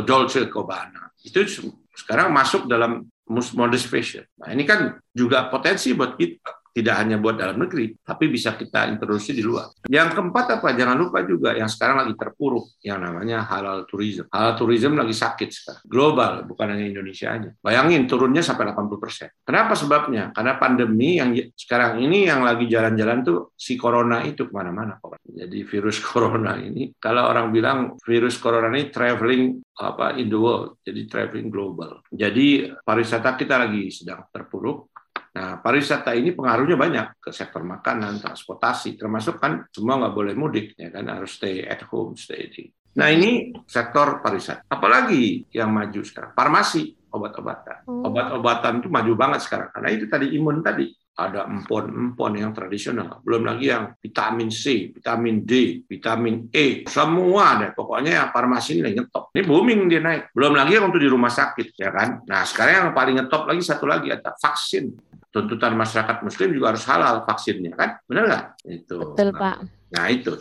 Dolce 0.01 0.49
Gabbana. 0.49 1.13
Itu 1.21 1.45
sekarang 1.93 2.33
masuk 2.33 2.65
dalam 2.65 3.05
modest 3.29 3.93
fashion. 3.93 4.25
Nah, 4.41 4.53
ini 4.57 4.65
kan 4.65 4.97
juga 5.13 5.53
potensi 5.53 5.93
buat 5.93 6.17
kita 6.17 6.64
tidak 6.75 6.95
hanya 6.99 7.23
buat 7.23 7.39
dalam 7.39 7.63
negeri, 7.63 7.95
tapi 8.03 8.27
bisa 8.27 8.59
kita 8.59 8.91
introduksi 8.91 9.31
di 9.31 9.47
luar. 9.47 9.71
Yang 9.87 10.19
keempat 10.19 10.59
apa? 10.59 10.75
Jangan 10.75 10.99
lupa 10.99 11.23
juga 11.23 11.55
yang 11.55 11.71
sekarang 11.71 12.03
lagi 12.03 12.19
terpuruk, 12.19 12.75
yang 12.83 12.99
namanya 12.99 13.47
halal 13.47 13.87
tourism. 13.87 14.27
Halal 14.35 14.59
tourism 14.59 14.99
lagi 14.99 15.15
sakit 15.15 15.49
sekarang. 15.55 15.85
Global, 15.87 16.33
bukan 16.51 16.75
hanya 16.75 16.91
Indonesia 16.91 17.31
aja. 17.31 17.55
Bayangin 17.63 18.11
turunnya 18.11 18.43
sampai 18.43 18.75
80 18.75 18.99
persen. 18.99 19.31
Kenapa 19.47 19.79
sebabnya? 19.79 20.35
Karena 20.35 20.59
pandemi 20.59 21.23
yang 21.23 21.31
sekarang 21.55 22.03
ini 22.03 22.27
yang 22.27 22.43
lagi 22.43 22.67
jalan-jalan 22.67 23.23
tuh 23.23 23.39
si 23.55 23.79
corona 23.79 24.27
itu 24.27 24.51
ke 24.51 24.53
mana-mana. 24.53 24.99
Jadi 25.23 25.63
virus 25.63 26.03
corona 26.11 26.59
ini, 26.59 26.91
kalau 26.99 27.31
orang 27.31 27.55
bilang 27.55 27.95
virus 28.03 28.35
corona 28.43 28.67
ini 28.75 28.91
traveling 28.91 29.63
apa 29.79 30.19
in 30.19 30.27
the 30.27 30.39
world, 30.39 30.83
jadi 30.83 31.07
traveling 31.07 31.51
global. 31.55 32.03
Jadi 32.11 32.67
pariwisata 32.83 33.39
kita 33.39 33.63
lagi 33.63 33.91
sedang 33.95 34.27
terpuruk 34.31 34.94
Nah, 35.35 35.59
pariwisata 35.59 36.15
ini 36.15 36.31
pengaruhnya 36.31 36.79
banyak 36.79 37.07
ke 37.19 37.35
sektor 37.35 37.67
makanan, 37.67 38.23
transportasi, 38.23 38.95
termasuk 38.95 39.43
kan 39.43 39.67
semua 39.75 39.99
nggak 39.99 40.15
boleh 40.15 40.35
mudik, 40.39 40.79
ya 40.79 40.95
kan 40.95 41.11
harus 41.11 41.35
stay 41.35 41.67
at 41.67 41.83
home, 41.91 42.15
stay 42.15 42.47
di. 42.47 42.71
Nah 42.95 43.11
ini 43.11 43.51
sektor 43.67 44.23
pariwisata. 44.23 44.71
Apalagi 44.71 45.51
yang 45.51 45.75
maju 45.75 46.01
sekarang? 46.07 46.31
Farmasi, 46.39 46.95
obat-obatan. 47.11 47.83
Hmm. 47.83 48.07
Obat-obatan 48.07 48.79
itu 48.79 48.89
maju 48.91 49.13
banget 49.19 49.41
sekarang 49.43 49.75
karena 49.75 49.89
itu 49.91 50.07
tadi 50.07 50.27
imun 50.39 50.63
tadi 50.63 50.87
ada 51.15 51.47
empon-empon 51.47 52.33
yang 52.35 52.51
tradisional, 52.51 53.23
belum 53.23 53.47
lagi 53.47 53.71
yang 53.71 53.95
vitamin 54.03 54.51
C, 54.51 54.91
vitamin 54.91 55.47
D, 55.47 55.83
vitamin 55.87 56.51
E, 56.51 56.83
semua 56.91 57.55
deh. 57.63 57.71
Pokoknya 57.71 58.19
yang 58.19 58.29
farmasi 58.35 58.79
ini 58.79 58.83
lagi 58.83 58.97
ngetop. 58.99 59.31
Ini 59.31 59.43
booming 59.47 59.81
dia 59.87 60.03
naik. 60.03 60.35
Belum 60.35 60.59
lagi 60.59 60.75
yang 60.75 60.91
untuk 60.91 60.99
di 60.99 61.07
rumah 61.07 61.31
sakit, 61.31 61.79
ya 61.79 61.95
kan? 61.95 62.27
Nah 62.27 62.43
sekarang 62.43 62.75
yang 62.75 62.91
paling 62.91 63.15
ngetop 63.23 63.47
lagi 63.47 63.63
satu 63.63 63.87
lagi 63.87 64.11
ada 64.11 64.35
vaksin 64.35 64.91
tuntutan 65.35 65.75
masyarakat 65.75 66.23
muslim 66.23 66.55
juga 66.55 66.71
harus 66.71 66.87
halal 66.87 67.27
vaksinnya 67.27 67.75
kan? 67.75 67.99
Benar 68.07 68.23
nggak? 68.31 68.45
Itu. 68.71 68.97
Betul 69.03 69.35
nah, 69.35 69.41
pak. 69.43 69.57
nah 69.91 70.05
itu. 70.07 70.33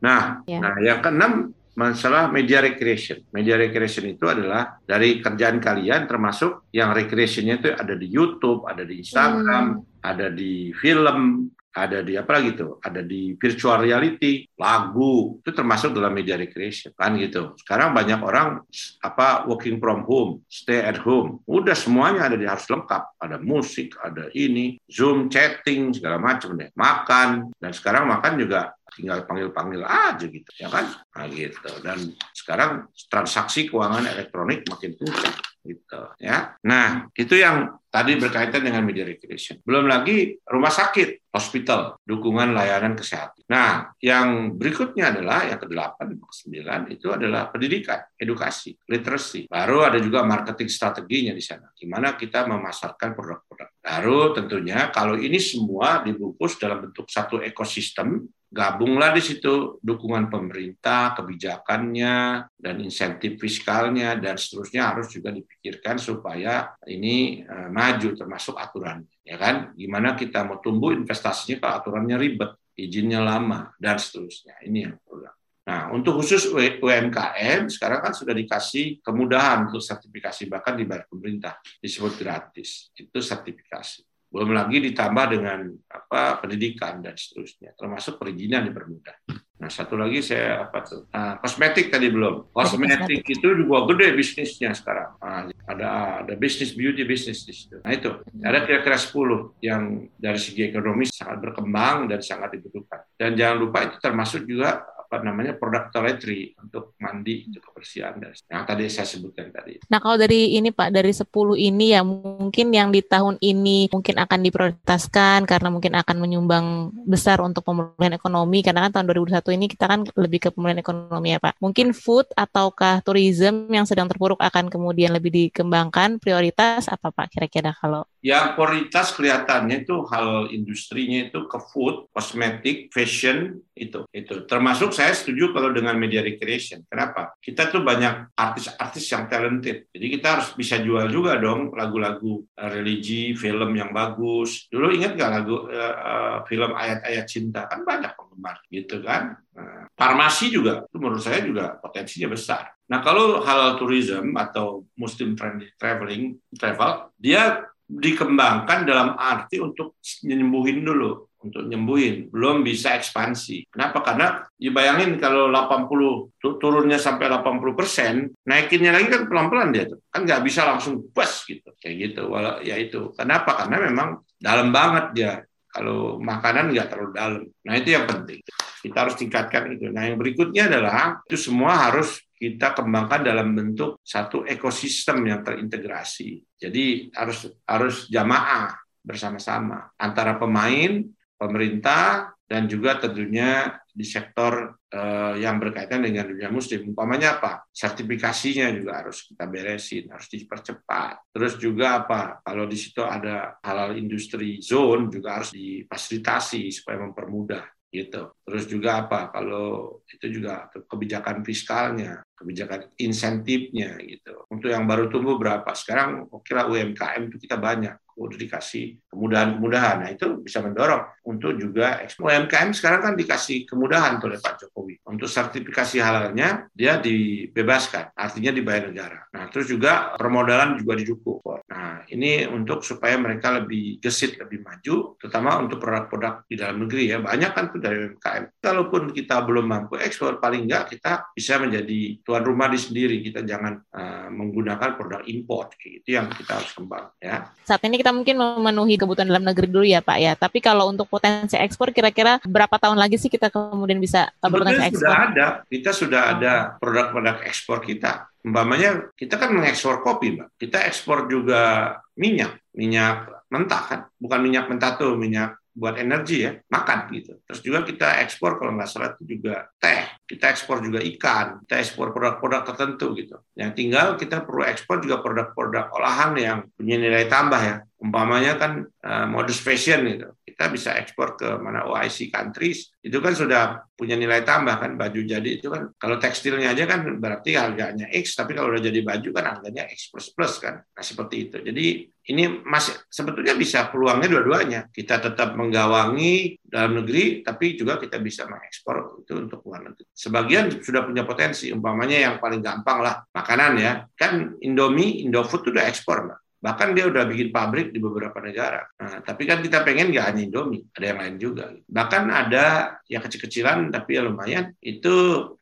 Nah 0.00 0.22
ya. 0.48 0.58
nah 0.64 0.74
yang 0.80 1.04
keenam 1.04 1.52
masalah 1.76 2.32
media 2.32 2.64
recreation. 2.64 3.20
Media 3.36 3.60
recreation 3.60 4.08
itu 4.08 4.24
adalah 4.24 4.80
dari 4.80 5.20
kerjaan 5.20 5.60
kalian 5.60 6.08
termasuk 6.08 6.72
yang 6.72 6.96
recreationnya 6.96 7.60
itu 7.60 7.68
ada 7.76 7.92
di 7.92 8.08
YouTube 8.08 8.64
ada 8.64 8.80
di 8.80 9.04
Instagram 9.04 9.64
hmm. 9.76 10.00
ada 10.00 10.32
di 10.32 10.72
film 10.72 11.52
ada 11.70 12.02
di 12.02 12.18
apa 12.18 12.38
lagi 12.38 12.58
tuh? 12.58 12.82
Ada 12.82 13.06
di 13.06 13.38
virtual 13.38 13.86
reality 13.86 14.42
lagu. 14.58 15.38
Itu 15.38 15.54
termasuk 15.54 15.94
dalam 15.94 16.10
media 16.10 16.34
recreation 16.34 16.90
kan 16.98 17.14
gitu. 17.14 17.54
Sekarang 17.62 17.94
banyak 17.94 18.18
orang 18.18 18.62
apa 19.02 19.46
working 19.46 19.78
from 19.78 20.02
home 20.02 20.42
stay 20.50 20.82
at 20.82 20.98
home. 20.98 21.42
Udah 21.46 21.78
semuanya 21.78 22.26
ada 22.26 22.34
di 22.34 22.46
harus 22.46 22.66
lengkap. 22.66 23.22
Ada 23.22 23.36
musik 23.38 23.94
ada 24.02 24.26
ini 24.34 24.82
zoom 24.90 25.30
chatting 25.30 25.94
segala 25.94 26.18
macam 26.18 26.58
deh. 26.58 26.74
Makan. 26.74 27.54
Dan 27.54 27.70
sekarang 27.70 28.10
makan 28.10 28.34
juga 28.34 28.74
tinggal 28.90 29.22
panggil-panggil 29.22 29.82
aja 29.86 30.26
gitu 30.26 30.50
ya 30.58 30.66
kan? 30.66 30.90
Nah, 30.90 31.26
gitu. 31.30 31.70
Dan 31.86 32.18
sekarang 32.34 32.90
transaksi 33.06 33.70
keuangan 33.70 34.10
elektronik 34.10 34.66
makin 34.66 34.98
kencang 34.98 35.36
gitu 35.60 36.02
ya. 36.18 36.56
Nah, 36.64 37.06
itu 37.12 37.36
yang 37.36 37.78
tadi 37.92 38.16
berkaitan 38.16 38.64
dengan 38.64 38.82
media 38.82 39.04
recreation. 39.04 39.60
Belum 39.62 39.84
lagi 39.84 40.36
rumah 40.48 40.72
sakit, 40.72 41.19
hospital, 41.30 41.96
dukungan 42.02 42.52
layanan 42.52 42.98
kesehatan. 42.98 43.46
Nah, 43.46 43.94
yang 44.02 44.58
berikutnya 44.58 45.14
adalah 45.14 45.46
yang 45.46 45.58
ke-8, 45.62 45.98
ke-9 46.18 46.58
itu 46.90 47.06
adalah 47.10 47.50
pendidikan, 47.50 48.02
edukasi, 48.18 48.74
literacy. 48.90 49.46
Baru 49.46 49.86
ada 49.86 49.98
juga 50.02 50.26
marketing 50.26 50.70
strateginya 50.70 51.34
di 51.34 51.42
sana. 51.42 51.70
Gimana 51.74 52.18
kita 52.18 52.46
memasarkan 52.50 53.14
produk-produk. 53.14 53.68
Baru 53.80 54.34
tentunya 54.34 54.90
kalau 54.90 55.14
ini 55.18 55.38
semua 55.38 56.02
dibungkus 56.02 56.58
dalam 56.58 56.90
bentuk 56.90 57.06
satu 57.08 57.40
ekosistem 57.42 58.26
gabunglah 58.50 59.14
di 59.14 59.22
situ 59.22 59.78
dukungan 59.78 60.26
pemerintah, 60.26 61.14
kebijakannya, 61.14 62.50
dan 62.58 62.76
insentif 62.82 63.38
fiskalnya, 63.38 64.18
dan 64.18 64.34
seterusnya 64.34 64.90
harus 64.90 65.06
juga 65.14 65.30
dipikirkan 65.30 66.02
supaya 66.02 66.74
ini 66.90 67.46
uh, 67.46 67.70
maju 67.70 68.10
termasuk 68.18 68.58
aturannya. 68.58 69.09
Ya 69.24 69.36
kan? 69.36 69.76
Gimana 69.76 70.16
kita 70.16 70.42
mau 70.42 70.58
tumbuh 70.58 70.90
investasinya 70.90 71.60
kalau 71.60 71.74
aturannya 71.80 72.16
ribet, 72.18 72.56
izinnya 72.74 73.20
lama, 73.20 73.70
dan 73.76 74.00
seterusnya. 74.00 74.58
Ini 74.64 74.78
yang 74.88 74.96
perlu. 75.00 75.30
Nah, 75.70 75.94
untuk 75.94 76.18
khusus 76.18 76.50
UMKM, 76.50 77.70
sekarang 77.70 78.02
kan 78.02 78.10
sudah 78.10 78.34
dikasih 78.34 78.98
kemudahan 79.06 79.70
untuk 79.70 79.78
sertifikasi, 79.78 80.50
bahkan 80.50 80.74
dibayar 80.74 81.06
pemerintah, 81.06 81.62
disebut 81.78 82.18
gratis. 82.18 82.90
Itu 82.98 83.22
sertifikasi. 83.22 84.09
Belum 84.30 84.54
lagi 84.54 84.78
ditambah 84.78 85.26
dengan 85.26 85.74
apa 85.90 86.38
pendidikan 86.38 87.02
dan 87.02 87.18
seterusnya, 87.18 87.74
termasuk 87.74 88.14
perizinan 88.14 88.62
dipermudah. 88.70 89.26
Nah, 89.60 89.68
satu 89.68 89.98
lagi 89.98 90.22
saya 90.22 90.70
apa 90.70 90.86
tuh? 90.86 91.10
Nah, 91.10 91.36
kosmetik 91.42 91.90
tadi 91.90 92.08
belum. 92.08 92.54
Kosmetik 92.54 93.26
itu 93.26 93.48
juga 93.58 93.90
gede 93.90 94.14
bisnisnya 94.14 94.70
sekarang. 94.70 95.18
Nah, 95.18 95.50
ada 95.66 95.88
ada 96.22 96.34
bisnis 96.38 96.72
beauty 96.72 97.02
bisnis 97.02 97.42
di 97.42 97.52
situ. 97.52 97.82
Nah, 97.82 97.90
itu 97.90 98.22
ada 98.40 98.62
kira-kira 98.62 98.96
10 98.96 99.58
yang 99.60 100.06
dari 100.14 100.38
segi 100.38 100.70
ekonomi 100.70 101.10
sangat 101.10 101.42
berkembang 101.50 102.06
dan 102.06 102.22
sangat 102.22 102.54
dibutuhkan. 102.54 103.02
Dan 103.18 103.34
jangan 103.34 103.56
lupa 103.66 103.84
itu 103.84 103.98
termasuk 103.98 104.46
juga 104.46 104.86
apa 105.10 105.26
namanya 105.26 105.58
produk 105.58 105.90
toiletry 105.90 106.54
untuk 106.62 106.94
mandi 107.02 107.50
untuk 107.50 107.66
kebersihan 107.66 108.14
dan 108.22 108.30
yang 108.46 108.62
tadi 108.62 108.86
saya 108.86 109.10
sebutkan 109.10 109.50
tadi. 109.50 109.82
Nah 109.90 109.98
kalau 109.98 110.14
dari 110.14 110.54
ini 110.54 110.70
Pak 110.70 110.94
dari 110.94 111.10
10 111.10 111.26
ini 111.58 111.98
ya 111.98 112.06
mungkin 112.06 112.70
yang 112.70 112.94
di 112.94 113.02
tahun 113.02 113.42
ini 113.42 113.90
mungkin 113.90 114.22
akan 114.22 114.38
diprioritaskan 114.46 115.50
karena 115.50 115.68
mungkin 115.74 115.98
akan 115.98 116.16
menyumbang 116.22 116.94
besar 117.10 117.42
untuk 117.42 117.66
pemulihan 117.66 118.14
ekonomi 118.14 118.62
karena 118.62 118.86
kan 118.86 119.02
tahun 119.02 119.10
2021 119.34 119.58
ini 119.58 119.66
kita 119.66 119.84
kan 119.90 120.00
lebih 120.14 120.46
ke 120.46 120.48
pemulihan 120.54 120.78
ekonomi 120.78 121.34
ya 121.34 121.42
Pak. 121.42 121.58
Mungkin 121.58 121.90
food 121.90 122.30
ataukah 122.38 123.02
tourism 123.02 123.66
yang 123.74 123.90
sedang 123.90 124.06
terpuruk 124.06 124.38
akan 124.38 124.70
kemudian 124.70 125.10
lebih 125.10 125.34
dikembangkan 125.34 126.22
prioritas 126.22 126.86
apa 126.86 127.10
Pak 127.10 127.34
kira-kira 127.34 127.74
kalau? 127.74 128.06
Yang 128.20 128.46
prioritas 128.52 129.16
kelihatannya 129.16 129.88
itu 129.88 130.04
hal 130.12 130.52
industrinya 130.52 131.28
itu 131.32 131.48
ke 131.48 131.58
food, 131.72 132.12
kosmetik, 132.12 132.92
fashion 132.92 133.64
itu 133.72 134.04
itu 134.12 134.44
termasuk 134.44 134.92
saya 134.92 135.16
setuju 135.16 135.56
kalau 135.56 135.72
dengan 135.72 135.96
media 135.96 136.20
recreation. 136.20 136.84
Kenapa? 136.84 137.32
Kita 137.40 137.72
tuh 137.72 137.80
banyak 137.80 138.36
artis-artis 138.36 139.08
yang 139.08 139.24
talented. 139.24 139.88
Jadi 139.88 140.06
kita 140.20 140.36
harus 140.36 140.52
bisa 140.52 140.76
jual 140.84 141.08
juga 141.08 141.40
dong 141.40 141.72
lagu-lagu 141.72 142.44
eh, 142.60 142.68
religi, 142.68 143.32
film 143.32 143.72
yang 143.72 143.96
bagus. 143.96 144.68
Dulu 144.68 144.92
ingat 144.92 145.16
nggak 145.16 145.30
lagu 145.32 145.64
uh, 145.64 145.96
uh, 145.96 146.36
film 146.44 146.76
ayat-ayat 146.76 147.24
cinta? 147.24 147.64
Kan 147.72 147.88
banyak 147.88 148.12
penggemar 148.12 148.60
gitu 148.68 149.00
kan. 149.00 149.40
Nah, 149.56 149.88
farmasi 149.96 150.52
juga, 150.52 150.84
itu 150.84 150.96
menurut 151.00 151.24
saya 151.24 151.40
juga 151.40 151.80
potensinya 151.80 152.36
besar. 152.36 152.68
Nah 152.90 152.98
kalau 153.06 153.40
halal 153.46 153.78
tourism 153.78 154.34
atau 154.34 154.82
Muslim 154.98 155.38
friendly 155.38 155.70
traveling 155.78 156.42
travel, 156.58 157.14
dia 157.14 157.70
dikembangkan 157.90 158.86
dalam 158.86 159.18
arti 159.18 159.58
untuk 159.58 159.98
menyembuhin 160.22 160.86
dulu 160.86 161.30
untuk 161.40 161.64
nyembuhin, 161.64 162.28
belum 162.28 162.60
bisa 162.60 162.92
ekspansi. 163.00 163.72
Kenapa? 163.72 164.04
Karena 164.04 164.44
dibayangin 164.60 165.16
kalau 165.16 165.48
80 165.48 166.36
turunnya 166.60 167.00
sampai 167.00 167.32
80 167.32 167.72
persen, 167.72 168.28
naikinnya 168.44 168.92
lagi 168.92 169.08
kan 169.08 169.24
pelan-pelan 169.24 169.72
dia 169.72 169.88
tuh, 169.88 170.04
kan 170.12 170.28
nggak 170.28 170.44
bisa 170.44 170.68
langsung 170.68 171.00
bus 171.00 171.48
gitu, 171.48 171.72
kayak 171.80 172.12
gitu. 172.12 172.28
Walau 172.28 172.60
ya 172.60 172.76
itu, 172.76 173.16
kenapa? 173.16 173.56
Karena 173.64 173.88
memang 173.88 174.20
dalam 174.36 174.68
banget 174.68 175.06
dia. 175.16 175.32
Kalau 175.70 176.18
makanan 176.18 176.74
nggak 176.74 176.88
terlalu 176.90 177.10
dalam. 177.14 177.42
Nah 177.46 177.74
itu 177.78 177.94
yang 177.94 178.02
penting. 178.02 178.42
Kita 178.82 179.06
harus 179.06 179.14
tingkatkan 179.14 179.70
itu. 179.70 179.86
Nah 179.94 180.02
yang 180.02 180.18
berikutnya 180.18 180.66
adalah 180.66 181.22
itu 181.30 181.38
semua 181.38 181.78
harus 181.78 182.18
kita 182.40 182.72
kembangkan 182.72 183.20
dalam 183.20 183.52
bentuk 183.52 184.00
satu 184.00 184.48
ekosistem 184.48 185.20
yang 185.28 185.44
terintegrasi. 185.44 186.40
Jadi 186.56 187.12
harus 187.12 187.52
harus 187.68 188.08
jamaah 188.08 188.72
bersama-sama 189.04 189.92
antara 190.00 190.40
pemain, 190.40 191.04
pemerintah 191.36 192.32
dan 192.48 192.64
juga 192.64 192.96
tentunya 192.96 193.76
di 193.92 194.02
sektor 194.08 194.80
uh, 194.90 195.34
yang 195.36 195.60
berkaitan 195.60 196.00
dengan 196.00 196.32
dunia 196.32 196.48
muslim. 196.48 196.96
Umpamanya 196.96 197.36
apa? 197.36 197.68
Sertifikasinya 197.68 198.72
juga 198.72 199.04
harus 199.04 199.28
kita 199.28 199.44
beresin, 199.44 200.08
harus 200.08 200.26
dipercepat. 200.32 201.30
Terus 201.36 201.60
juga 201.60 202.02
apa? 202.02 202.40
Kalau 202.40 202.64
di 202.64 202.80
situ 202.80 203.04
ada 203.04 203.60
halal 203.60 204.00
industri 204.00 204.58
zone 204.64 205.12
juga 205.12 205.38
harus 205.38 205.52
difasilitasi 205.52 206.72
supaya 206.72 207.04
mempermudah 207.04 207.64
gitu. 207.90 208.34
Terus 208.46 208.64
juga 208.70 209.06
apa? 209.06 209.30
Kalau 209.34 210.00
itu 210.06 210.40
juga 210.40 210.70
kebijakan 210.70 211.42
fiskalnya, 211.42 212.22
kebijakan 212.40 212.88
insentifnya 212.96 214.00
gitu. 214.00 214.48
Untuk 214.48 214.72
yang 214.72 214.88
baru 214.88 215.12
tumbuh 215.12 215.36
berapa? 215.36 215.68
Sekarang 215.76 216.24
kira 216.40 216.64
UMKM 216.64 217.28
itu 217.28 217.36
kita 217.36 217.60
banyak 217.60 218.00
udah 218.20 218.36
dikasih 218.36 219.00
kemudahan-kemudahan. 219.08 219.96
Nah 220.04 220.10
itu 220.12 220.44
bisa 220.44 220.60
mendorong 220.60 221.24
untuk 221.24 221.56
juga. 221.56 222.04
UMKM 222.04 222.76
sekarang 222.76 223.00
kan 223.00 223.14
dikasih 223.16 223.64
kemudahan 223.64 224.20
oleh 224.20 224.36
Pak 224.36 224.60
Jokowi. 224.60 225.00
Untuk 225.08 225.32
sertifikasi 225.32 225.96
halalnya 226.04 226.68
dia 226.76 227.00
dibebaskan, 227.00 228.12
artinya 228.12 228.52
dibayar 228.52 228.92
negara. 228.92 229.18
Nah 229.32 229.48
terus 229.48 229.72
juga 229.72 230.14
permodalan 230.20 230.76
juga 230.76 231.00
didukung. 231.00 231.40
Nah 231.72 232.04
ini 232.12 232.44
untuk 232.44 232.84
supaya 232.84 233.16
mereka 233.16 233.56
lebih 233.56 233.98
gesit, 234.04 234.36
lebih 234.36 234.60
maju, 234.60 235.16
terutama 235.16 235.56
untuk 235.64 235.80
produk-produk 235.80 236.44
di 236.44 236.60
dalam 236.60 236.84
negeri 236.84 237.16
ya. 237.16 237.18
Banyak 237.24 237.50
kan 237.56 237.64
tuh 237.72 237.80
dari 237.80 238.04
UMKM. 238.04 238.60
Kalaupun 238.60 239.16
kita 239.16 239.40
belum 239.48 239.64
mampu 239.64 239.96
ekspor, 239.96 240.36
paling 240.36 240.68
enggak 240.68 240.92
kita 240.92 241.32
bisa 241.32 241.56
menjadi 241.56 242.20
tuan 242.30 242.46
rumah 242.46 242.70
di 242.70 242.78
sendiri. 242.78 243.18
Kita 243.26 243.42
jangan 243.42 243.82
uh, 243.90 244.30
menggunakan 244.30 244.94
produk 244.94 245.26
impor. 245.26 245.74
Itu 245.82 246.14
yang 246.14 246.30
kita 246.30 246.62
harus 246.62 246.70
kembang 246.70 247.10
ya. 247.18 247.50
Saat 247.66 247.82
ini 247.90 247.98
kita 247.98 248.14
mungkin 248.14 248.38
memenuhi 248.38 248.94
kebutuhan 248.94 249.26
dalam 249.26 249.42
negeri 249.42 249.66
dulu 249.66 249.82
ya 249.82 249.98
Pak 249.98 250.18
ya. 250.22 250.38
Tapi 250.38 250.62
kalau 250.62 250.86
untuk 250.86 251.10
potensi 251.10 251.58
ekspor 251.58 251.90
kira-kira 251.90 252.38
berapa 252.46 252.78
tahun 252.78 253.02
lagi 253.02 253.18
sih 253.18 253.26
kita 253.26 253.50
kemudian 253.50 253.98
bisa 253.98 254.30
berpotensi 254.38 254.94
ekspor? 254.94 255.10
Sudah 255.10 255.18
ada, 255.26 255.46
kita 255.66 255.90
sudah 255.90 256.22
ada 256.38 256.52
produk-produk 256.78 257.42
ekspor 257.50 257.82
kita. 257.82 258.30
Umpamanya 258.46 259.12
kita 259.18 259.36
kan 259.36 259.52
mengekspor 259.52 260.00
kopi, 260.00 260.38
Mbak. 260.38 260.48
Kita 260.56 260.86
ekspor 260.86 261.26
juga 261.28 261.92
minyak, 262.16 262.56
minyak 262.72 263.28
mentah 263.52 263.82
kan, 263.84 264.00
bukan 264.16 264.40
minyak 264.40 264.70
mentah 264.70 264.96
tuh, 264.96 265.18
minyak 265.18 265.59
buat 265.70 265.96
energi 265.96 266.44
ya, 266.44 266.52
makan 266.70 267.08
gitu. 267.14 267.38
Terus 267.46 267.60
juga 267.62 267.86
kita 267.86 268.20
ekspor 268.22 268.58
kalau 268.58 268.74
nggak 268.76 268.90
salah 268.90 269.14
itu 269.14 269.38
juga 269.38 269.70
teh, 269.78 270.06
kita 270.26 270.50
ekspor 270.50 270.82
juga 270.82 271.00
ikan, 271.00 271.62
kita 271.64 271.80
ekspor 271.80 272.10
produk-produk 272.10 272.62
tertentu 272.66 273.06
gitu. 273.16 273.36
Yang 273.54 273.70
tinggal 273.78 274.06
kita 274.18 274.42
perlu 274.42 274.66
ekspor 274.66 275.00
juga 275.00 275.22
produk-produk 275.22 275.94
olahan 275.94 276.32
yang 276.36 276.58
punya 276.74 276.96
nilai 276.98 277.30
tambah 277.30 277.62
ya. 277.62 277.76
Umpamanya 278.00 278.56
kan 278.56 278.88
uh, 279.04 279.28
modus 279.28 279.60
fashion 279.60 280.08
gitu 280.08 280.32
kita 280.60 280.76
bisa 280.76 280.92
ekspor 281.00 281.40
ke 281.40 281.56
mana 281.56 281.88
OIC 281.88 282.28
countries 282.28 282.92
itu 283.00 283.16
kan 283.24 283.32
sudah 283.32 283.80
punya 283.96 284.12
nilai 284.12 284.44
tambah 284.44 284.76
kan 284.76 284.92
baju 284.92 285.24
jadi 285.24 285.56
itu 285.56 285.72
kan 285.72 285.88
kalau 285.96 286.20
tekstilnya 286.20 286.76
aja 286.76 286.84
kan 286.84 287.00
berarti 287.16 287.56
harganya 287.56 288.04
X 288.12 288.36
tapi 288.36 288.52
kalau 288.52 288.76
udah 288.76 288.84
jadi 288.84 289.00
baju 289.00 289.28
kan 289.32 289.56
harganya 289.56 289.88
X 289.88 290.12
plus 290.12 290.28
plus 290.36 290.60
kan 290.60 290.84
nah 290.84 291.00
seperti 291.00 291.48
itu 291.48 291.56
jadi 291.64 292.12
ini 292.30 292.62
masih 292.62 292.94
sebetulnya 293.10 293.58
bisa 293.58 293.90
peluangnya 293.90 294.30
dua-duanya. 294.30 294.80
Kita 294.86 295.18
tetap 295.18 295.58
menggawangi 295.58 296.62
dalam 296.62 297.02
negeri 297.02 297.42
tapi 297.42 297.74
juga 297.74 297.98
kita 297.98 298.22
bisa 298.22 298.46
mengekspor 298.46 299.26
itu 299.26 299.34
untuk 299.34 299.66
luar 299.66 299.90
negeri. 299.90 300.06
Sebagian 300.14 300.70
sudah 300.78 301.02
punya 301.02 301.26
potensi 301.26 301.74
umpamanya 301.74 302.30
yang 302.30 302.34
paling 302.38 302.62
gampang 302.62 303.02
lah 303.02 303.26
makanan 303.34 303.72
ya. 303.82 303.92
Kan 304.14 304.62
Indomie 304.62 305.26
Indofood 305.26 305.66
itu 305.66 305.74
udah 305.74 305.90
ekspor 305.90 306.30
mbak. 306.30 306.38
Bahkan 306.60 306.88
dia 306.92 307.08
udah 307.08 307.24
bikin 307.24 307.48
pabrik 307.48 307.88
di 307.88 307.96
beberapa 307.96 308.36
negara. 308.36 308.84
Nah, 309.00 309.24
tapi 309.24 309.48
kan 309.48 309.64
kita 309.64 309.80
pengen 309.80 310.12
nggak 310.12 310.26
hanya 310.28 310.42
Indomie, 310.44 310.84
ada 310.92 311.04
yang 311.08 311.18
lain 311.24 311.36
juga. 311.40 311.72
Bahkan 311.72 312.22
ada 312.28 312.66
yang 313.08 313.24
kecil-kecilan 313.24 313.88
tapi 313.88 314.20
ya 314.20 314.28
lumayan, 314.28 314.76
itu 314.84 315.16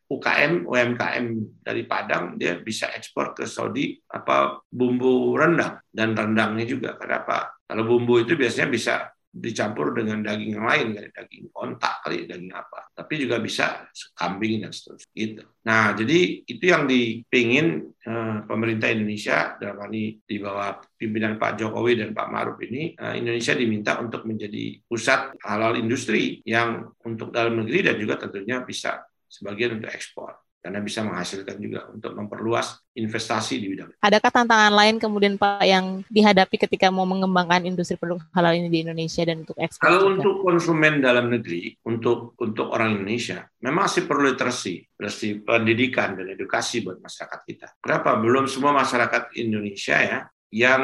UKM, 0.08 0.64
UMKM 0.64 1.26
dari 1.60 1.84
Padang 1.84 2.40
dia 2.40 2.56
bisa 2.56 2.88
ekspor 2.96 3.36
ke 3.36 3.44
Saudi 3.44 3.92
apa 4.08 4.64
bumbu 4.64 5.36
rendang 5.36 5.84
dan 5.92 6.16
rendangnya 6.16 6.64
juga. 6.64 6.96
Kenapa? 6.96 7.60
Kalau 7.68 7.84
bumbu 7.84 8.24
itu 8.24 8.32
biasanya 8.32 8.68
bisa 8.72 8.94
dicampur 9.28 9.92
dengan 9.92 10.24
daging 10.24 10.56
yang 10.56 10.66
lain 10.66 10.86
kayak 10.96 11.12
daging 11.12 11.52
kontak 11.52 12.00
kali 12.00 12.24
daging 12.24 12.48
apa 12.48 12.88
tapi 12.96 13.20
juga 13.20 13.36
bisa 13.38 13.84
kambing 14.16 14.64
dan 14.64 14.72
seterusnya 14.72 15.12
gitu 15.12 15.42
nah 15.62 15.92
jadi 15.92 16.18
itu 16.48 16.64
yang 16.64 16.88
dipingin 16.88 17.92
eh, 17.92 18.36
pemerintah 18.48 18.88
Indonesia 18.88 19.60
dalam 19.60 19.84
ini 19.92 20.16
di 20.24 20.36
bawah 20.40 20.80
pimpinan 20.96 21.36
Pak 21.36 21.60
Jokowi 21.60 22.00
dan 22.00 22.16
Pak 22.16 22.28
Maruf 22.32 22.58
ini 22.64 22.96
eh, 22.96 23.14
Indonesia 23.20 23.52
diminta 23.52 24.00
untuk 24.00 24.24
menjadi 24.24 24.80
pusat 24.88 25.36
halal 25.44 25.76
industri 25.76 26.40
yang 26.48 26.88
untuk 27.04 27.28
dalam 27.28 27.60
negeri 27.62 27.84
dan 27.84 27.96
juga 28.00 28.16
tentunya 28.16 28.64
bisa 28.64 29.04
sebagian 29.28 29.78
untuk 29.78 29.92
ekspor 29.92 30.34
karena 30.58 30.82
bisa 30.82 31.06
menghasilkan 31.06 31.56
juga 31.62 31.86
untuk 31.88 32.12
memperluas 32.18 32.82
investasi 32.98 33.62
di 33.62 33.72
bidang. 33.72 33.94
Adakah 34.02 34.30
tantangan 34.42 34.74
lain 34.74 34.98
kemudian 34.98 35.38
Pak 35.38 35.62
yang 35.62 36.02
dihadapi 36.10 36.58
ketika 36.58 36.90
mau 36.90 37.06
mengembangkan 37.06 37.62
industri 37.62 37.94
produk 37.94 38.18
halal 38.34 38.58
ini 38.58 38.66
di 38.66 38.82
Indonesia 38.82 39.22
dan 39.22 39.46
untuk 39.46 39.54
ekspor? 39.56 39.86
Kalau 39.86 40.00
juga? 40.02 40.12
untuk 40.18 40.34
konsumen 40.42 40.98
dalam 40.98 41.30
negeri, 41.30 41.78
untuk 41.86 42.34
untuk 42.42 42.74
orang 42.74 42.98
Indonesia, 42.98 43.46
memang 43.62 43.86
masih 43.86 44.10
perlu 44.10 44.34
literasi, 44.34 44.82
literasi 44.82 45.46
pendidikan 45.46 46.18
dan 46.18 46.26
edukasi 46.34 46.82
buat 46.82 46.98
masyarakat 46.98 47.40
kita. 47.46 47.68
Kenapa? 47.78 48.18
Belum 48.18 48.50
semua 48.50 48.74
masyarakat 48.74 49.38
Indonesia 49.38 49.96
ya 50.02 50.18
yang 50.50 50.82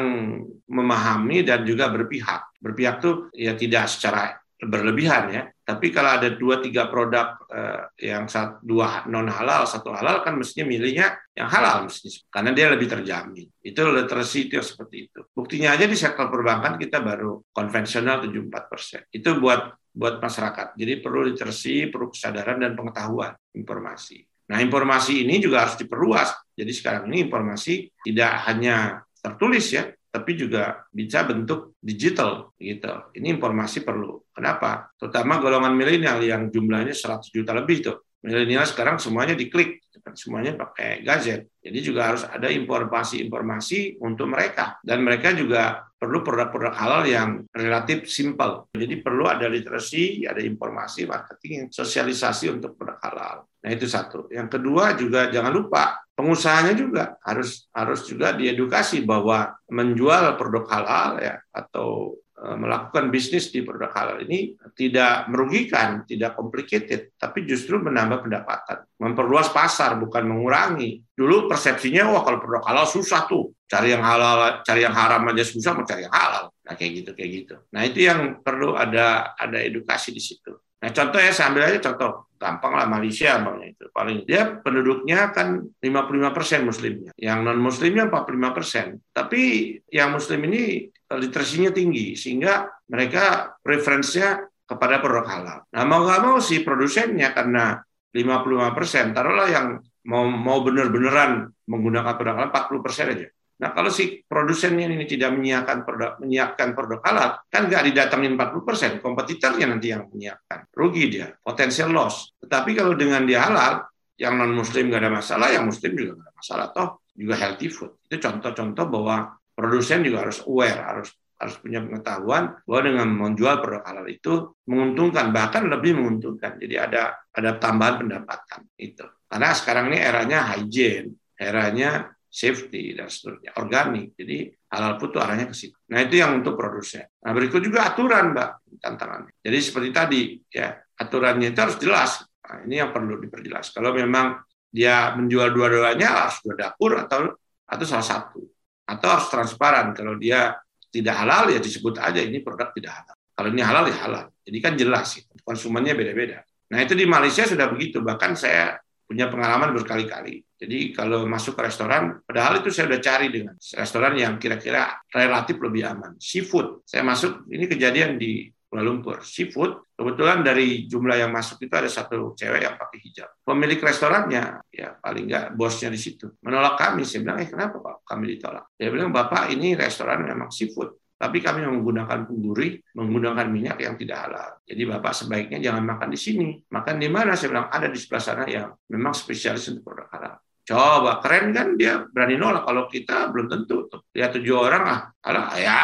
memahami 0.69 1.43
dan 1.43 1.67
juga 1.67 1.91
berpihak. 1.91 2.57
Berpihak 2.63 2.95
tuh 3.03 3.27
ya 3.35 3.57
tidak 3.59 3.91
secara 3.91 4.39
berlebihan 4.61 5.23
ya. 5.31 5.43
Tapi 5.65 5.89
kalau 5.89 6.21
ada 6.21 6.29
dua 6.31 6.61
tiga 6.61 6.87
produk 6.87 7.35
eh, 7.49 8.07
yang 8.13 8.29
satu, 8.29 8.61
dua 8.61 9.03
non 9.09 9.27
halal, 9.27 9.65
satu 9.65 9.91
halal 9.91 10.21
kan 10.21 10.37
mestinya 10.37 10.69
milihnya 10.69 11.17
yang 11.35 11.49
halal 11.49 11.89
mestinya 11.89 12.21
karena 12.31 12.51
dia 12.55 12.67
lebih 12.71 12.87
terjamin. 12.87 13.47
Itu 13.59 13.81
literasi 13.91 14.47
itu 14.47 14.61
seperti 14.61 15.09
itu. 15.09 15.19
Buktinya 15.33 15.73
aja 15.73 15.89
di 15.89 15.97
sektor 15.97 16.29
perbankan 16.29 16.77
kita 16.79 17.01
baru 17.01 17.41
konvensional 17.51 18.23
74 18.23 18.71
persen. 18.71 19.01
Itu 19.09 19.41
buat 19.41 19.73
buat 19.95 20.19
masyarakat. 20.19 20.75
Jadi 20.75 20.93
perlu 20.99 21.31
literasi, 21.31 21.87
perlu 21.87 22.11
kesadaran 22.11 22.59
dan 22.59 22.75
pengetahuan 22.75 23.31
informasi. 23.55 24.21
Nah 24.51 24.61
informasi 24.61 25.25
ini 25.25 25.41
juga 25.41 25.65
harus 25.65 25.79
diperluas. 25.79 26.29
Jadi 26.53 26.71
sekarang 26.75 27.09
ini 27.09 27.25
informasi 27.25 27.89
tidak 28.05 28.31
hanya 28.45 29.01
tertulis 29.17 29.65
ya, 29.73 29.89
tapi 30.15 30.39
juga 30.39 30.87
bisa 30.87 31.27
bentuk 31.27 31.75
digital 31.83 32.55
gitu. 32.55 33.11
Ini 33.19 33.35
informasi 33.35 33.83
perlu. 33.83 34.23
Kenapa? 34.31 34.87
Terutama 34.95 35.43
golongan 35.43 35.75
milenial 35.75 36.23
yang 36.23 36.47
jumlahnya 36.47 36.95
100 36.95 37.35
juta 37.35 37.51
lebih 37.51 37.83
tuh. 37.83 37.99
Milenial 38.23 38.63
sekarang 38.63 38.95
semuanya 38.97 39.35
diklik, 39.35 39.83
semuanya 40.15 40.55
pakai 40.55 41.03
gadget. 41.03 41.51
Jadi 41.59 41.79
juga 41.83 42.15
harus 42.15 42.23
ada 42.23 42.47
informasi-informasi 42.47 43.99
untuk 44.01 44.31
mereka 44.31 44.79
dan 44.81 45.03
mereka 45.03 45.35
juga 45.35 45.85
perlu 45.99 46.21
produk-produk 46.21 46.73
halal 46.73 47.03
yang 47.05 47.29
relatif 47.51 48.05
simple. 48.09 48.69
Jadi 48.73 49.01
perlu 49.01 49.25
ada 49.25 49.49
literasi, 49.49 50.25
ada 50.25 50.39
informasi, 50.41 51.05
marketing, 51.09 51.69
sosialisasi 51.69 52.53
untuk 52.55 52.77
produk 52.79 52.97
halal. 53.03 53.35
Nah 53.65 53.69
itu 53.73 53.89
satu. 53.89 54.29
Yang 54.29 54.57
kedua 54.59 54.93
juga 54.93 55.27
jangan 55.33 55.49
lupa 55.49 56.04
pengusahanya 56.15 56.73
juga 56.73 57.19
harus 57.21 57.67
harus 57.75 58.07
juga 58.07 58.31
diedukasi 58.31 59.03
bahwa 59.03 59.51
menjual 59.67 60.39
produk 60.39 60.65
halal 60.71 61.11
ya 61.19 61.35
atau 61.51 62.15
e, 62.39 62.45
melakukan 62.55 63.11
bisnis 63.11 63.51
di 63.51 63.61
produk 63.61 63.91
halal 63.91 64.23
ini 64.23 64.55
tidak 64.79 65.27
merugikan, 65.27 66.07
tidak 66.07 66.39
complicated, 66.39 67.11
tapi 67.19 67.43
justru 67.43 67.83
menambah 67.83 68.23
pendapatan, 68.23 68.87
memperluas 68.95 69.51
pasar 69.51 69.99
bukan 69.99 70.23
mengurangi. 70.23 71.03
Dulu 71.11 71.51
persepsinya 71.51 72.07
wah 72.07 72.23
kalau 72.23 72.39
produk 72.39 72.63
halal 72.63 72.87
susah 72.87 73.27
tuh, 73.27 73.51
cari 73.67 73.91
yang 73.91 74.01
halal, 74.01 74.63
cari 74.63 74.87
yang 74.87 74.95
haram 74.95 75.27
aja 75.35 75.43
susah 75.43 75.75
mau 75.75 75.83
cari 75.83 76.07
yang 76.07 76.15
halal. 76.15 76.47
Nah 76.65 76.73
kayak 76.73 76.91
gitu 77.03 77.11
kayak 77.11 77.29
gitu. 77.43 77.55
Nah 77.75 77.81
itu 77.83 78.07
yang 78.07 78.39
perlu 78.39 78.73
ada 78.73 79.35
ada 79.35 79.59
edukasi 79.59 80.15
di 80.15 80.23
situ. 80.23 80.55
Nah 80.85 80.93
contoh 80.93 81.17
ya 81.17 81.33
saya 81.33 81.49
aja 81.65 81.81
contoh 81.81 82.29
gampang 82.37 82.77
lah 82.77 82.85
Malaysia 82.85 83.41
bang 83.41 83.73
itu 83.73 83.89
paling 83.89 84.21
dia 84.29 84.61
penduduknya 84.61 85.33
kan 85.33 85.65
55 85.81 86.37
persen 86.37 86.61
muslimnya, 86.61 87.09
yang 87.17 87.41
non 87.41 87.57
muslimnya 87.57 88.05
45 88.05 88.53
persen. 88.53 89.01
Tapi 89.09 89.73
yang 89.89 90.13
muslim 90.13 90.45
ini 90.45 90.85
literasinya 91.09 91.73
tinggi 91.73 92.13
sehingga 92.13 92.69
mereka 92.85 93.57
preferensinya 93.65 94.45
kepada 94.61 95.01
produk 95.01 95.25
halal. 95.25 95.57
Nah 95.73 95.83
mau 95.89 96.05
nggak 96.05 96.21
mau 96.21 96.37
si 96.37 96.61
produsennya 96.61 97.33
karena 97.33 97.81
55 98.13 98.77
persen, 98.77 99.09
taruhlah 99.09 99.49
yang 99.49 99.81
mau 100.05 100.29
mau 100.29 100.61
bener-beneran 100.61 101.49
menggunakan 101.65 102.13
produk 102.13 102.33
halal 102.37 102.53
40 102.53 102.85
persen 102.85 103.05
aja. 103.09 103.27
Nah, 103.65 103.73
kalau 103.73 103.89
si 103.89 104.21
produsennya 104.21 104.85
ini 104.93 105.09
tidak 105.09 105.33
menyiapkan 105.33 105.81
produk 105.81 106.21
menyiapkan 106.21 106.77
produk 106.77 107.01
halal, 107.01 107.29
kan 107.49 107.65
nggak 107.65 107.81
didatangin 107.89 108.37
40%, 108.37 109.01
kompetitornya 109.01 109.65
nanti 109.65 109.89
yang 109.89 110.05
menyiapkan. 110.05 110.69
Rugi 110.69 111.09
dia, 111.09 111.33
potensial 111.33 111.89
loss. 111.89 112.37
Tetapi 112.45 112.77
kalau 112.77 112.93
dengan 112.93 113.25
dia 113.25 113.41
halal, 113.41 113.89
yang 114.21 114.37
non 114.37 114.53
muslim 114.53 114.93
nggak 114.93 115.01
ada 115.01 115.11
masalah, 115.17 115.49
yang 115.49 115.65
muslim 115.65 115.97
juga 115.97 116.13
nggak 116.13 116.29
ada 116.29 116.35
masalah 116.37 116.65
toh 116.77 116.87
juga 117.17 117.35
healthy 117.41 117.67
food. 117.73 117.91
Itu 118.05 118.21
contoh-contoh 118.21 118.85
bahwa 118.85 119.33
produsen 119.57 120.05
juga 120.05 120.29
harus 120.29 120.45
aware, 120.45 120.81
harus 120.85 121.09
harus 121.35 121.55
punya 121.57 121.81
pengetahuan 121.83 122.61
bahwa 122.69 122.81
dengan 122.85 123.07
menjual 123.11 123.65
produk 123.65 123.81
halal 123.81 124.07
itu 124.07 124.55
menguntungkan 124.69 125.33
bahkan 125.33 125.65
lebih 125.65 125.97
menguntungkan. 125.97 126.61
Jadi 126.61 126.75
ada 126.77 127.17
ada 127.33 127.57
tambahan 127.57 128.05
pendapatan 128.05 128.61
itu. 128.77 129.09
Karena 129.25 129.49
sekarang 129.57 129.89
ini 129.89 129.99
eranya 130.05 130.53
hygiene, 130.53 131.17
eranya 131.33 132.14
safety 132.35 132.91
dan 132.91 133.07
seterusnya, 133.07 133.55
organik. 133.55 134.11
Jadi 134.19 134.51
halal 134.75 134.99
food 134.99 135.15
itu 135.15 135.19
arahnya 135.23 135.45
ke 135.47 135.55
situ. 135.55 135.77
Nah 135.87 136.03
itu 136.03 136.19
yang 136.19 136.43
untuk 136.43 136.59
produsen. 136.59 137.07
Nah 137.23 137.31
berikut 137.31 137.63
juga 137.63 137.87
aturan, 137.87 138.35
Mbak, 138.35 138.49
tantangannya. 138.83 139.31
Jadi 139.39 139.57
seperti 139.63 139.89
tadi, 139.95 140.21
ya 140.51 140.75
aturannya 140.99 141.55
itu 141.55 141.59
harus 141.63 141.77
jelas. 141.79 142.11
Nah, 142.45 142.61
ini 142.67 142.83
yang 142.83 142.91
perlu 142.91 143.15
diperjelas. 143.23 143.71
Kalau 143.71 143.95
memang 143.95 144.43
dia 144.67 145.15
menjual 145.15 145.55
dua-duanya 145.55 146.27
harus 146.27 146.43
dua 146.43 146.55
dapur 146.59 146.99
atau 146.99 147.31
atau 147.65 147.85
salah 147.87 148.05
satu 148.05 148.43
atau 148.85 149.07
harus 149.09 149.27
transparan 149.33 149.97
kalau 149.97 150.13
dia 150.19 150.53
tidak 150.93 151.15
halal 151.17 151.49
ya 151.49 151.57
disebut 151.57 151.97
aja 151.97 152.21
ini 152.21 152.43
produk 152.45 152.69
tidak 152.75 152.93
halal. 153.01 153.15
Kalau 153.35 153.49
ini 153.51 153.61
halal 153.63 153.83
ya 153.89 153.97
halal. 154.05 154.25
Jadi 154.45 154.57
kan 154.61 154.73
jelas 154.77 155.09
itu. 155.17 155.33
Konsumennya 155.41 155.97
beda-beda. 155.97 156.45
Nah 156.71 156.79
itu 156.83 156.93
di 156.93 157.03
Malaysia 157.09 157.43
sudah 157.43 157.67
begitu. 157.67 157.99
Bahkan 157.99 158.31
saya 158.37 158.77
punya 159.03 159.27
pengalaman 159.27 159.73
berkali-kali. 159.75 160.44
Jadi 160.55 160.95
kalau 160.95 161.27
masuk 161.27 161.59
ke 161.59 161.61
restoran, 161.67 162.23
padahal 162.23 162.63
itu 162.63 162.71
saya 162.71 162.87
sudah 162.87 163.01
cari 163.03 163.27
dengan 163.27 163.55
restoran 163.59 164.13
yang 164.15 164.39
kira-kira 164.39 165.03
relatif 165.11 165.59
lebih 165.59 165.83
aman. 165.83 166.15
Seafood, 166.15 166.87
saya 166.87 167.03
masuk, 167.03 167.43
ini 167.51 167.67
kejadian 167.67 168.15
di 168.15 168.47
Kuala 168.65 168.87
Lumpur. 168.87 169.19
Seafood, 169.19 169.91
kebetulan 169.93 170.47
dari 170.47 170.87
jumlah 170.87 171.19
yang 171.19 171.31
masuk 171.35 171.59
itu 171.63 171.75
ada 171.75 171.91
satu 171.91 172.35
cewek 172.35 172.63
yang 172.63 172.75
pakai 172.79 172.99
hijab. 173.03 173.29
Pemilik 173.43 173.79
restorannya, 173.83 174.63
ya 174.71 174.95
paling 174.95 175.27
nggak 175.27 175.45
bosnya 175.59 175.91
di 175.91 175.99
situ, 175.99 176.39
menolak 176.39 176.79
kami. 176.79 177.03
Saya 177.03 177.27
bilang, 177.27 177.37
eh 177.43 177.47
kenapa 177.51 177.79
Pak 177.83 178.07
kami 178.07 178.35
ditolak? 178.35 178.71
Dia 178.79 178.87
bilang, 178.87 179.11
Bapak 179.11 179.51
ini 179.51 179.75
restoran 179.75 180.23
memang 180.23 180.51
seafood 180.51 180.95
tapi 181.15 181.39
kami 181.39 181.63
menggunakan 181.63 182.27
duri, 182.27 182.75
menggunakan 182.91 183.47
minyak 183.47 183.79
yang 183.79 183.95
tidak 183.95 184.27
halal. 184.27 184.49
Jadi 184.67 184.83
Bapak 184.83 185.13
sebaiknya 185.15 185.63
jangan 185.63 185.83
makan 185.87 186.11
di 186.11 186.19
sini. 186.19 186.47
Makan 186.67 186.95
di 186.99 187.07
mana? 187.07 187.39
Saya 187.39 187.55
bilang 187.55 187.67
ada 187.71 187.87
di 187.87 187.95
sebelah 187.95 188.23
sana 188.23 188.43
yang 188.45 188.75
memang 188.91 189.15
spesialis 189.15 189.71
untuk 189.71 189.87
produk 189.87 190.11
halal. 190.11 190.35
Coba 190.65 191.21
keren 191.21 191.53
kan 191.53 191.77
dia 191.77 192.09
berani 192.09 192.41
nolak 192.41 192.65
kalau 192.65 192.89
kita 192.89 193.29
belum 193.29 193.45
tentu 193.45 193.85
tuh. 193.85 194.01
Lihat 194.17 194.33
tujuh 194.33 194.57
orang 194.57 194.83
ah, 194.89 195.01
alah 195.21 195.53
ya 195.61 195.77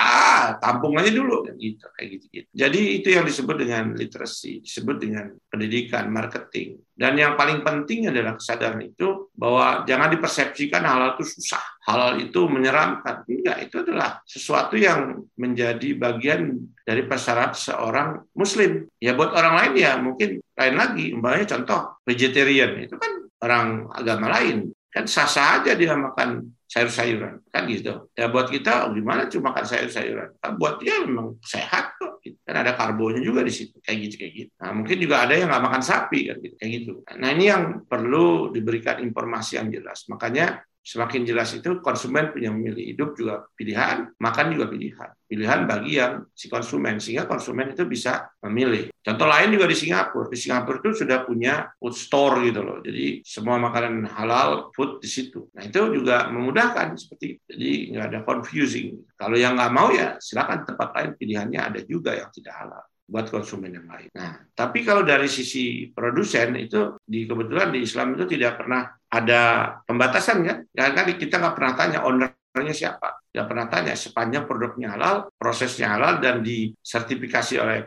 tampung 0.57 0.97
aja 0.97 1.13
dulu 1.13 1.45
gitu 1.61 1.85
kayak 1.93 2.07
gitu, 2.17 2.25
gitu. 2.33 2.47
Jadi 2.49 2.81
itu 2.97 3.13
yang 3.13 3.21
disebut 3.21 3.55
dengan 3.61 3.93
literasi, 3.93 4.65
disebut 4.65 4.97
dengan 4.97 5.29
pendidikan, 5.53 6.09
marketing. 6.09 6.81
Dan 6.97 7.13
yang 7.17 7.37
paling 7.37 7.61
penting 7.61 8.09
adalah 8.09 8.37
kesadaran 8.37 8.81
itu 8.81 9.29
bahwa 9.37 9.85
jangan 9.85 10.09
dipersepsikan 10.17 10.81
halal 10.81 11.17
itu 11.17 11.25
susah, 11.29 11.61
halal 11.85 12.17
itu 12.17 12.41
menyeramkan. 12.49 13.25
Enggak, 13.25 13.57
itu 13.69 13.85
adalah 13.85 14.21
sesuatu 14.25 14.77
yang 14.77 15.25
menjadi 15.37 15.97
bagian 15.97 16.57
dari 16.81 17.05
persyarat 17.05 17.53
seorang 17.53 18.21
muslim. 18.33 18.89
Ya 18.97 19.13
buat 19.13 19.33
orang 19.33 19.53
lain 19.61 19.73
ya 19.77 19.97
mungkin 20.01 20.41
lain 20.57 20.75
lagi. 20.77 21.13
Umpamanya 21.13 21.57
contoh 21.57 22.01
vegetarian 22.05 22.77
itu 22.81 22.97
kan 22.97 23.10
orang 23.41 23.89
agama 23.91 24.29
lain. 24.39 24.69
Kan 24.91 25.07
sah-sah 25.07 25.63
aja 25.63 25.71
dia 25.73 25.95
makan 25.95 26.51
sayur-sayuran. 26.67 27.43
Kan 27.47 27.63
gitu. 27.67 28.11
Ya 28.15 28.27
buat 28.27 28.47
kita 28.47 28.87
oh, 28.87 28.95
gimana 28.95 29.27
cuma 29.27 29.51
makan 29.51 29.65
sayur-sayuran? 29.67 30.39
Kan 30.39 30.55
buat 30.55 30.79
dia 30.79 31.03
memang 31.03 31.39
sehat 31.43 31.95
kok. 31.99 32.19
Gitu. 32.21 32.37
kan 32.45 32.53
ada 32.53 32.77
karbonya 32.77 33.17
juga 33.23 33.41
di 33.41 33.49
situ. 33.49 33.81
Kayak 33.81 33.97
gitu 34.07 34.15
kayak 34.21 34.33
gitu. 34.35 34.51
Nah 34.61 34.71
mungkin 34.77 34.97
juga 35.01 35.15
ada 35.25 35.33
yang 35.33 35.49
nggak 35.49 35.63
makan 35.67 35.83
sapi 35.83 36.19
kan 36.31 36.37
gitu. 36.39 36.55
Kayak 36.59 36.71
gitu. 36.79 36.91
Nah 37.17 37.29
ini 37.33 37.45
yang 37.49 37.63
perlu 37.87 38.51
diberikan 38.53 38.99
informasi 39.01 39.57
yang 39.57 39.67
jelas. 39.71 40.05
Makanya 40.11 40.61
Semakin 40.81 41.21
jelas 41.29 41.53
itu 41.53 41.77
konsumen 41.85 42.33
punya 42.33 42.49
memilih 42.49 42.81
hidup 42.81 43.13
juga 43.13 43.45
pilihan, 43.53 44.09
makan 44.17 44.45
juga 44.57 44.65
pilihan. 44.65 45.09
Pilihan 45.29 45.69
bagi 45.69 46.01
yang 46.01 46.25
si 46.33 46.49
konsumen 46.49 46.97
sehingga 46.97 47.29
konsumen 47.29 47.71
itu 47.71 47.85
bisa 47.85 48.33
memilih. 48.41 48.89
Contoh 48.99 49.29
lain 49.29 49.53
juga 49.53 49.69
di 49.69 49.77
Singapura. 49.77 50.27
Di 50.27 50.37
Singapura 50.41 50.81
itu 50.81 51.05
sudah 51.05 51.21
punya 51.21 51.69
food 51.77 51.93
store 51.93 52.41
gitu 52.49 52.65
loh. 52.65 52.77
Jadi 52.81 53.21
semua 53.21 53.61
makanan 53.61 54.09
halal 54.09 54.73
food 54.73 54.97
di 54.99 55.07
situ. 55.07 55.47
Nah 55.53 55.63
itu 55.69 55.79
juga 55.93 56.27
memudahkan 56.33 56.97
seperti 56.97 57.25
itu. 57.37 57.41
Jadi 57.45 57.71
nggak 57.93 58.05
ada 58.11 58.19
confusing. 58.25 59.05
Kalau 59.13 59.37
yang 59.37 59.53
nggak 59.53 59.71
mau 59.71 59.93
ya 59.93 60.17
silakan 60.17 60.65
tempat 60.65 60.89
lain 60.97 61.11
pilihannya 61.13 61.61
ada 61.61 61.79
juga 61.85 62.17
yang 62.17 62.33
tidak 62.33 62.57
halal 62.57 62.83
buat 63.11 63.27
konsumen 63.27 63.75
yang 63.75 63.87
lain. 63.91 64.07
Nah, 64.15 64.39
tapi 64.55 64.87
kalau 64.87 65.03
dari 65.03 65.27
sisi 65.27 65.91
produsen 65.91 66.55
itu 66.55 66.95
di 67.03 67.27
kebetulan 67.27 67.75
di 67.75 67.83
Islam 67.83 68.15
itu 68.15 68.23
tidak 68.23 68.63
pernah 68.63 68.87
ada 69.11 69.41
pembatasan 69.83 70.37
kan? 70.47 70.57
Karena 70.71 71.03
kita 71.11 71.35
nggak 71.35 71.55
pernah 71.59 71.73
tanya 71.75 71.99
ownernya 72.07 72.71
siapa. 72.71 73.19
Nggak 73.31 73.47
pernah 73.47 73.67
tanya 73.67 73.93
sepanjang 73.99 74.47
produknya 74.47 74.95
halal, 74.95 75.27
prosesnya 75.35 75.91
halal 75.91 76.23
dan 76.23 76.39
disertifikasi 76.39 77.59
oleh 77.59 77.83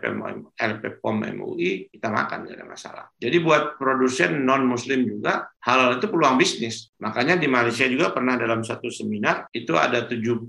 LPPOM 0.57 1.17
MUI 1.33 1.89
kita 1.89 2.09
makan 2.13 2.45
nggak 2.45 2.57
ada 2.61 2.67
masalah. 2.69 3.05
Jadi 3.17 3.37
buat 3.41 3.81
produsen 3.81 4.45
non 4.45 4.69
Muslim 4.69 5.09
juga 5.09 5.49
halal 5.65 5.97
itu 5.97 6.09
peluang 6.13 6.37
bisnis. 6.37 6.93
Makanya 7.01 7.41
di 7.41 7.49
Malaysia 7.49 7.89
juga 7.89 8.13
pernah 8.13 8.37
dalam 8.37 8.61
satu 8.61 8.93
seminar 8.93 9.49
itu 9.57 9.73
ada 9.73 10.05
70 10.05 10.49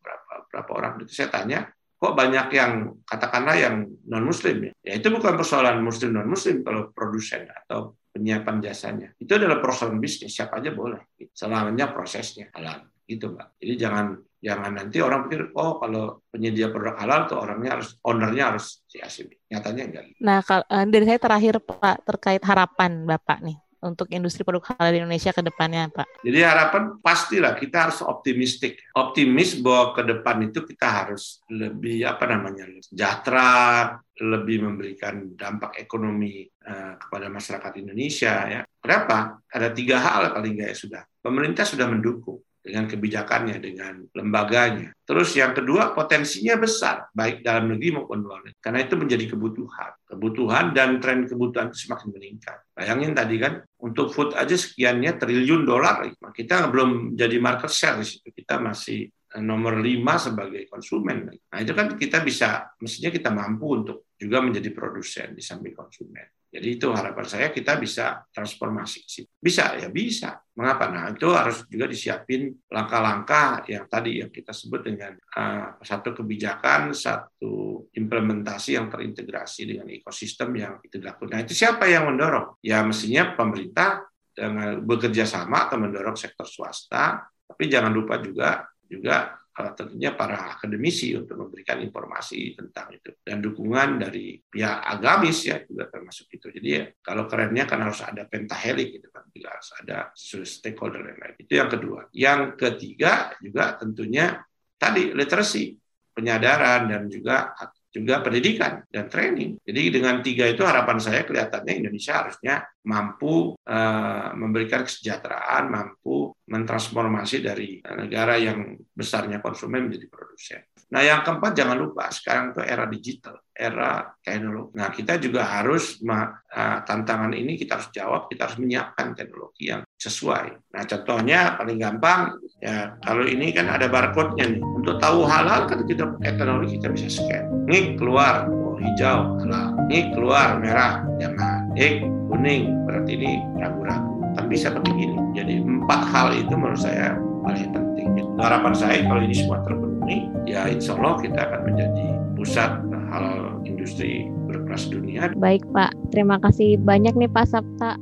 berapa 0.00 0.34
berapa 0.52 0.70
orang 0.76 0.92
itu 1.00 1.12
saya 1.16 1.32
tanya 1.32 1.64
kok 2.00 2.16
banyak 2.16 2.46
yang 2.56 2.96
katakanlah 3.04 3.56
yang 3.60 3.84
non 4.08 4.24
muslim 4.24 4.56
ya. 4.64 4.72
ya 4.80 4.92
itu 4.96 5.12
bukan 5.12 5.36
persoalan 5.36 5.84
muslim 5.84 6.16
non 6.16 6.24
muslim 6.24 6.64
kalau 6.64 6.88
produsen 6.96 7.44
atau 7.44 8.00
penyiapan 8.10 8.56
jasanya. 8.64 9.08
Itu 9.20 9.36
adalah 9.36 9.60
persoalan 9.60 10.00
bisnis 10.00 10.32
siapa 10.32 10.58
aja 10.58 10.72
boleh 10.72 11.12
selamanya 11.36 11.92
prosesnya 11.92 12.48
halal 12.56 12.88
gitu 13.04 13.36
mbak. 13.36 13.60
Jadi 13.60 13.74
jangan 13.76 14.06
jangan 14.40 14.72
nanti 14.72 14.96
orang 15.04 15.28
pikir 15.28 15.52
oh 15.52 15.76
kalau 15.76 16.24
penyedia 16.32 16.72
produk 16.72 16.96
halal 16.96 17.28
tuh 17.28 17.38
orangnya 17.38 17.76
harus 17.76 18.00
ownernya 18.00 18.44
harus 18.56 18.80
si 18.88 18.96
asing 18.98 19.28
nyatanya 19.52 19.82
enggak. 19.84 20.04
Nah 20.24 20.40
eh, 20.40 20.84
dari 20.88 21.04
saya 21.04 21.20
terakhir 21.20 21.54
pak 21.60 21.96
terkait 22.08 22.42
harapan 22.48 23.04
bapak 23.04 23.38
nih 23.44 23.60
untuk 23.80 24.12
industri 24.12 24.44
produk 24.44 24.76
halal 24.76 24.92
di 24.92 24.98
Indonesia 25.00 25.32
ke 25.32 25.40
depannya, 25.40 25.88
Pak? 25.88 26.24
Jadi 26.24 26.38
harapan 26.44 27.00
pastilah 27.00 27.56
kita 27.56 27.88
harus 27.88 28.04
optimistik. 28.04 28.80
Optimis 28.92 29.56
bahwa 29.58 29.96
ke 29.96 30.02
depan 30.04 30.36
itu 30.44 30.60
kita 30.64 30.88
harus 30.88 31.40
lebih 31.48 32.04
apa 32.04 32.24
namanya? 32.28 32.68
sejahtera, 32.80 33.96
lebih 34.20 34.68
memberikan 34.68 35.32
dampak 35.32 35.80
ekonomi 35.80 36.44
uh, 36.68 37.00
kepada 37.00 37.32
masyarakat 37.32 37.72
Indonesia 37.80 38.34
ya. 38.46 38.60
Kenapa? 38.80 39.40
Ada 39.48 39.72
tiga 39.72 39.96
hal 40.00 40.36
paling 40.36 40.54
nggak 40.60 40.70
ya 40.72 40.76
sudah. 40.76 41.02
Pemerintah 41.20 41.64
sudah 41.64 41.88
mendukung 41.88 42.40
dengan 42.60 42.84
kebijakannya, 42.84 43.56
dengan 43.56 44.04
lembaganya. 44.12 44.92
Terus 45.08 45.32
yang 45.32 45.56
kedua, 45.56 45.96
potensinya 45.96 46.60
besar, 46.60 47.08
baik 47.16 47.40
dalam 47.40 47.72
negeri 47.72 47.96
maupun 47.96 48.20
luar 48.20 48.44
negeri. 48.44 48.60
Karena 48.60 48.80
itu 48.84 48.94
menjadi 49.00 49.24
kebutuhan. 49.32 49.90
Kebutuhan 50.04 50.76
dan 50.76 51.00
tren 51.00 51.24
kebutuhan 51.24 51.72
itu 51.72 51.88
semakin 51.88 52.08
meningkat. 52.12 52.56
Bayangin 52.76 53.16
tadi 53.16 53.36
kan, 53.40 53.64
untuk 53.80 54.12
food 54.12 54.36
aja 54.36 54.52
sekiannya 54.52 55.16
triliun 55.16 55.64
dolar. 55.64 56.04
Kita 56.12 56.68
belum 56.68 57.16
jadi 57.16 57.36
market 57.40 57.72
share 57.72 57.96
di 57.98 58.06
situ. 58.06 58.28
Kita 58.28 58.60
masih 58.60 59.08
eh, 59.08 59.42
nomor 59.42 59.80
lima 59.80 60.20
sebagai 60.20 60.68
konsumen. 60.68 61.32
Nah 61.32 61.58
itu 61.58 61.72
kan 61.72 61.96
kita 61.96 62.20
bisa, 62.20 62.76
mestinya 62.76 63.08
kita 63.08 63.32
mampu 63.32 63.66
untuk 63.72 64.12
juga 64.20 64.44
menjadi 64.44 64.68
produsen 64.76 65.32
di 65.32 65.40
samping 65.40 65.72
konsumen. 65.72 66.39
Jadi 66.50 66.82
itu 66.82 66.90
harapan 66.90 67.26
saya 67.30 67.54
kita 67.54 67.78
bisa 67.78 68.26
transformasi. 68.34 69.06
Bisa 69.38 69.78
ya 69.78 69.86
bisa. 69.86 70.34
Mengapa? 70.58 70.90
Nah 70.90 71.14
itu 71.14 71.30
harus 71.30 71.62
juga 71.70 71.86
disiapin 71.86 72.50
langkah-langkah 72.66 73.62
yang 73.70 73.86
tadi 73.86 74.18
yang 74.18 74.34
kita 74.34 74.50
sebut 74.50 74.82
dengan 74.82 75.14
uh, 75.14 75.78
satu 75.78 76.10
kebijakan, 76.10 76.90
satu 76.90 77.86
implementasi 77.94 78.74
yang 78.74 78.90
terintegrasi 78.90 79.62
dengan 79.62 79.86
ekosistem 79.94 80.50
yang 80.58 80.82
itu 80.82 80.98
dilakukan. 80.98 81.38
Nah 81.38 81.40
itu 81.46 81.54
siapa 81.54 81.86
yang 81.86 82.10
mendorong? 82.10 82.58
Ya 82.66 82.82
mestinya 82.82 83.30
pemerintah 83.38 84.10
dengan 84.34 84.82
bekerja 84.82 85.30
sama 85.30 85.70
atau 85.70 85.78
mendorong 85.78 86.18
sektor 86.18 86.50
swasta, 86.50 87.30
tapi 87.46 87.70
jangan 87.70 87.94
lupa 87.94 88.18
juga 88.18 88.66
juga 88.90 89.38
tentunya 89.76 90.16
para 90.16 90.56
akademisi 90.56 91.12
untuk 91.14 91.36
memberikan 91.36 91.78
informasi 91.84 92.56
tentang 92.56 92.96
itu 92.96 93.10
dan 93.20 93.38
dukungan 93.44 94.00
dari 94.00 94.40
pihak 94.40 94.78
agamis 94.84 95.46
ya 95.46 95.62
juga 95.62 95.86
termasuk 95.92 96.26
itu. 96.32 96.46
Jadi 96.50 96.68
ya, 96.68 96.84
kalau 97.04 97.28
kerennya 97.28 97.64
kan 97.68 97.80
harus 97.84 98.00
ada 98.02 98.26
pentahelik 98.26 99.00
gitu 99.00 99.08
kan, 99.12 99.28
juga 99.30 99.48
harus 99.54 99.70
ada 99.78 99.98
stakeholder 100.16 101.02
yang 101.14 101.20
lain. 101.20 101.36
Itu 101.38 101.52
yang 101.54 101.70
kedua. 101.70 102.00
Yang 102.10 102.40
ketiga 102.58 103.36
juga 103.38 103.76
tentunya 103.76 104.40
tadi 104.80 105.12
literasi, 105.12 105.76
penyadaran 106.16 106.90
dan 106.90 107.02
juga 107.06 107.54
juga 107.90 108.22
pendidikan 108.22 108.86
dan 108.86 109.10
training. 109.10 109.58
Jadi 109.66 109.82
dengan 109.90 110.22
tiga 110.22 110.46
itu 110.46 110.62
harapan 110.62 111.02
saya 111.02 111.26
kelihatannya 111.26 111.74
Indonesia 111.82 112.22
harusnya 112.22 112.54
mampu 112.86 113.58
uh, 113.58 114.30
memberikan 114.38 114.86
kesejahteraan, 114.86 115.66
mampu 115.66 116.30
mentransformasi 116.50 117.46
dari 117.46 117.78
negara 117.94 118.34
yang 118.34 118.74
besarnya 118.90 119.38
konsumen 119.38 119.86
menjadi 119.86 120.06
produsen. 120.10 120.60
Nah 120.90 121.06
yang 121.06 121.22
keempat 121.22 121.54
jangan 121.54 121.78
lupa 121.78 122.10
sekarang 122.10 122.50
itu 122.50 122.60
era 122.66 122.84
digital, 122.90 123.38
era 123.54 124.10
teknologi. 124.18 124.74
Nah 124.74 124.90
kita 124.90 125.22
juga 125.22 125.46
harus 125.46 126.02
uh, 126.02 126.78
tantangan 126.82 127.30
ini 127.30 127.54
kita 127.54 127.78
harus 127.78 127.94
jawab, 127.94 128.26
kita 128.26 128.50
harus 128.50 128.58
menyiapkan 128.58 129.14
teknologi 129.14 129.70
yang 129.70 129.86
sesuai. 129.94 130.74
Nah 130.74 130.82
contohnya 130.90 131.54
paling 131.54 131.78
gampang 131.78 132.34
ya 132.58 132.98
kalau 133.06 133.22
ini 133.22 133.54
kan 133.54 133.70
ada 133.70 133.86
barcode-nya 133.86 134.50
nih. 134.50 134.62
Untuk 134.66 134.98
tahu 134.98 135.22
halal 135.22 135.70
kan 135.70 135.86
kita 135.86 136.10
teknologi 136.18 136.82
kita 136.82 136.90
bisa 136.90 137.06
scan. 137.06 137.70
Ini 137.70 137.94
keluar 137.94 138.50
oh, 138.50 138.74
hijau 138.74 139.38
halal, 139.46 139.78
ini 139.86 140.10
keluar 140.10 140.58
merah 140.58 141.06
jangan. 141.22 141.70
Ini 141.78 142.02
kuning 142.26 142.66
berarti 142.90 143.12
ini 143.14 143.32
ragu-ragu. 143.62 144.19
Kan 144.38 144.44
bisa 144.46 144.70
begini. 144.74 145.14
Jadi 145.34 145.62
empat 145.62 146.00
hal 146.10 146.34
itu 146.34 146.52
menurut 146.54 146.80
saya 146.80 147.16
paling 147.42 147.70
penting. 147.72 148.08
Harapan 148.40 148.72
saya 148.72 149.04
kalau 149.04 149.20
ini 149.20 149.36
semua 149.36 149.60
terpenuhi 149.64 150.00
ini, 150.10 150.16
ya 150.48 150.66
insya 150.66 150.96
Allah 150.96 151.20
kita 151.20 151.38
akan 151.38 151.60
menjadi 151.68 152.06
pusat 152.34 152.70
halal 153.12 153.60
industri 153.68 154.26
berkelas 154.48 154.88
dunia. 154.88 155.30
Baik 155.36 155.62
Pak, 155.70 155.92
terima 156.10 156.40
kasih 156.40 156.80
banyak 156.80 157.14
nih 157.14 157.30
Pak 157.30 157.46
Sabta 157.52 158.00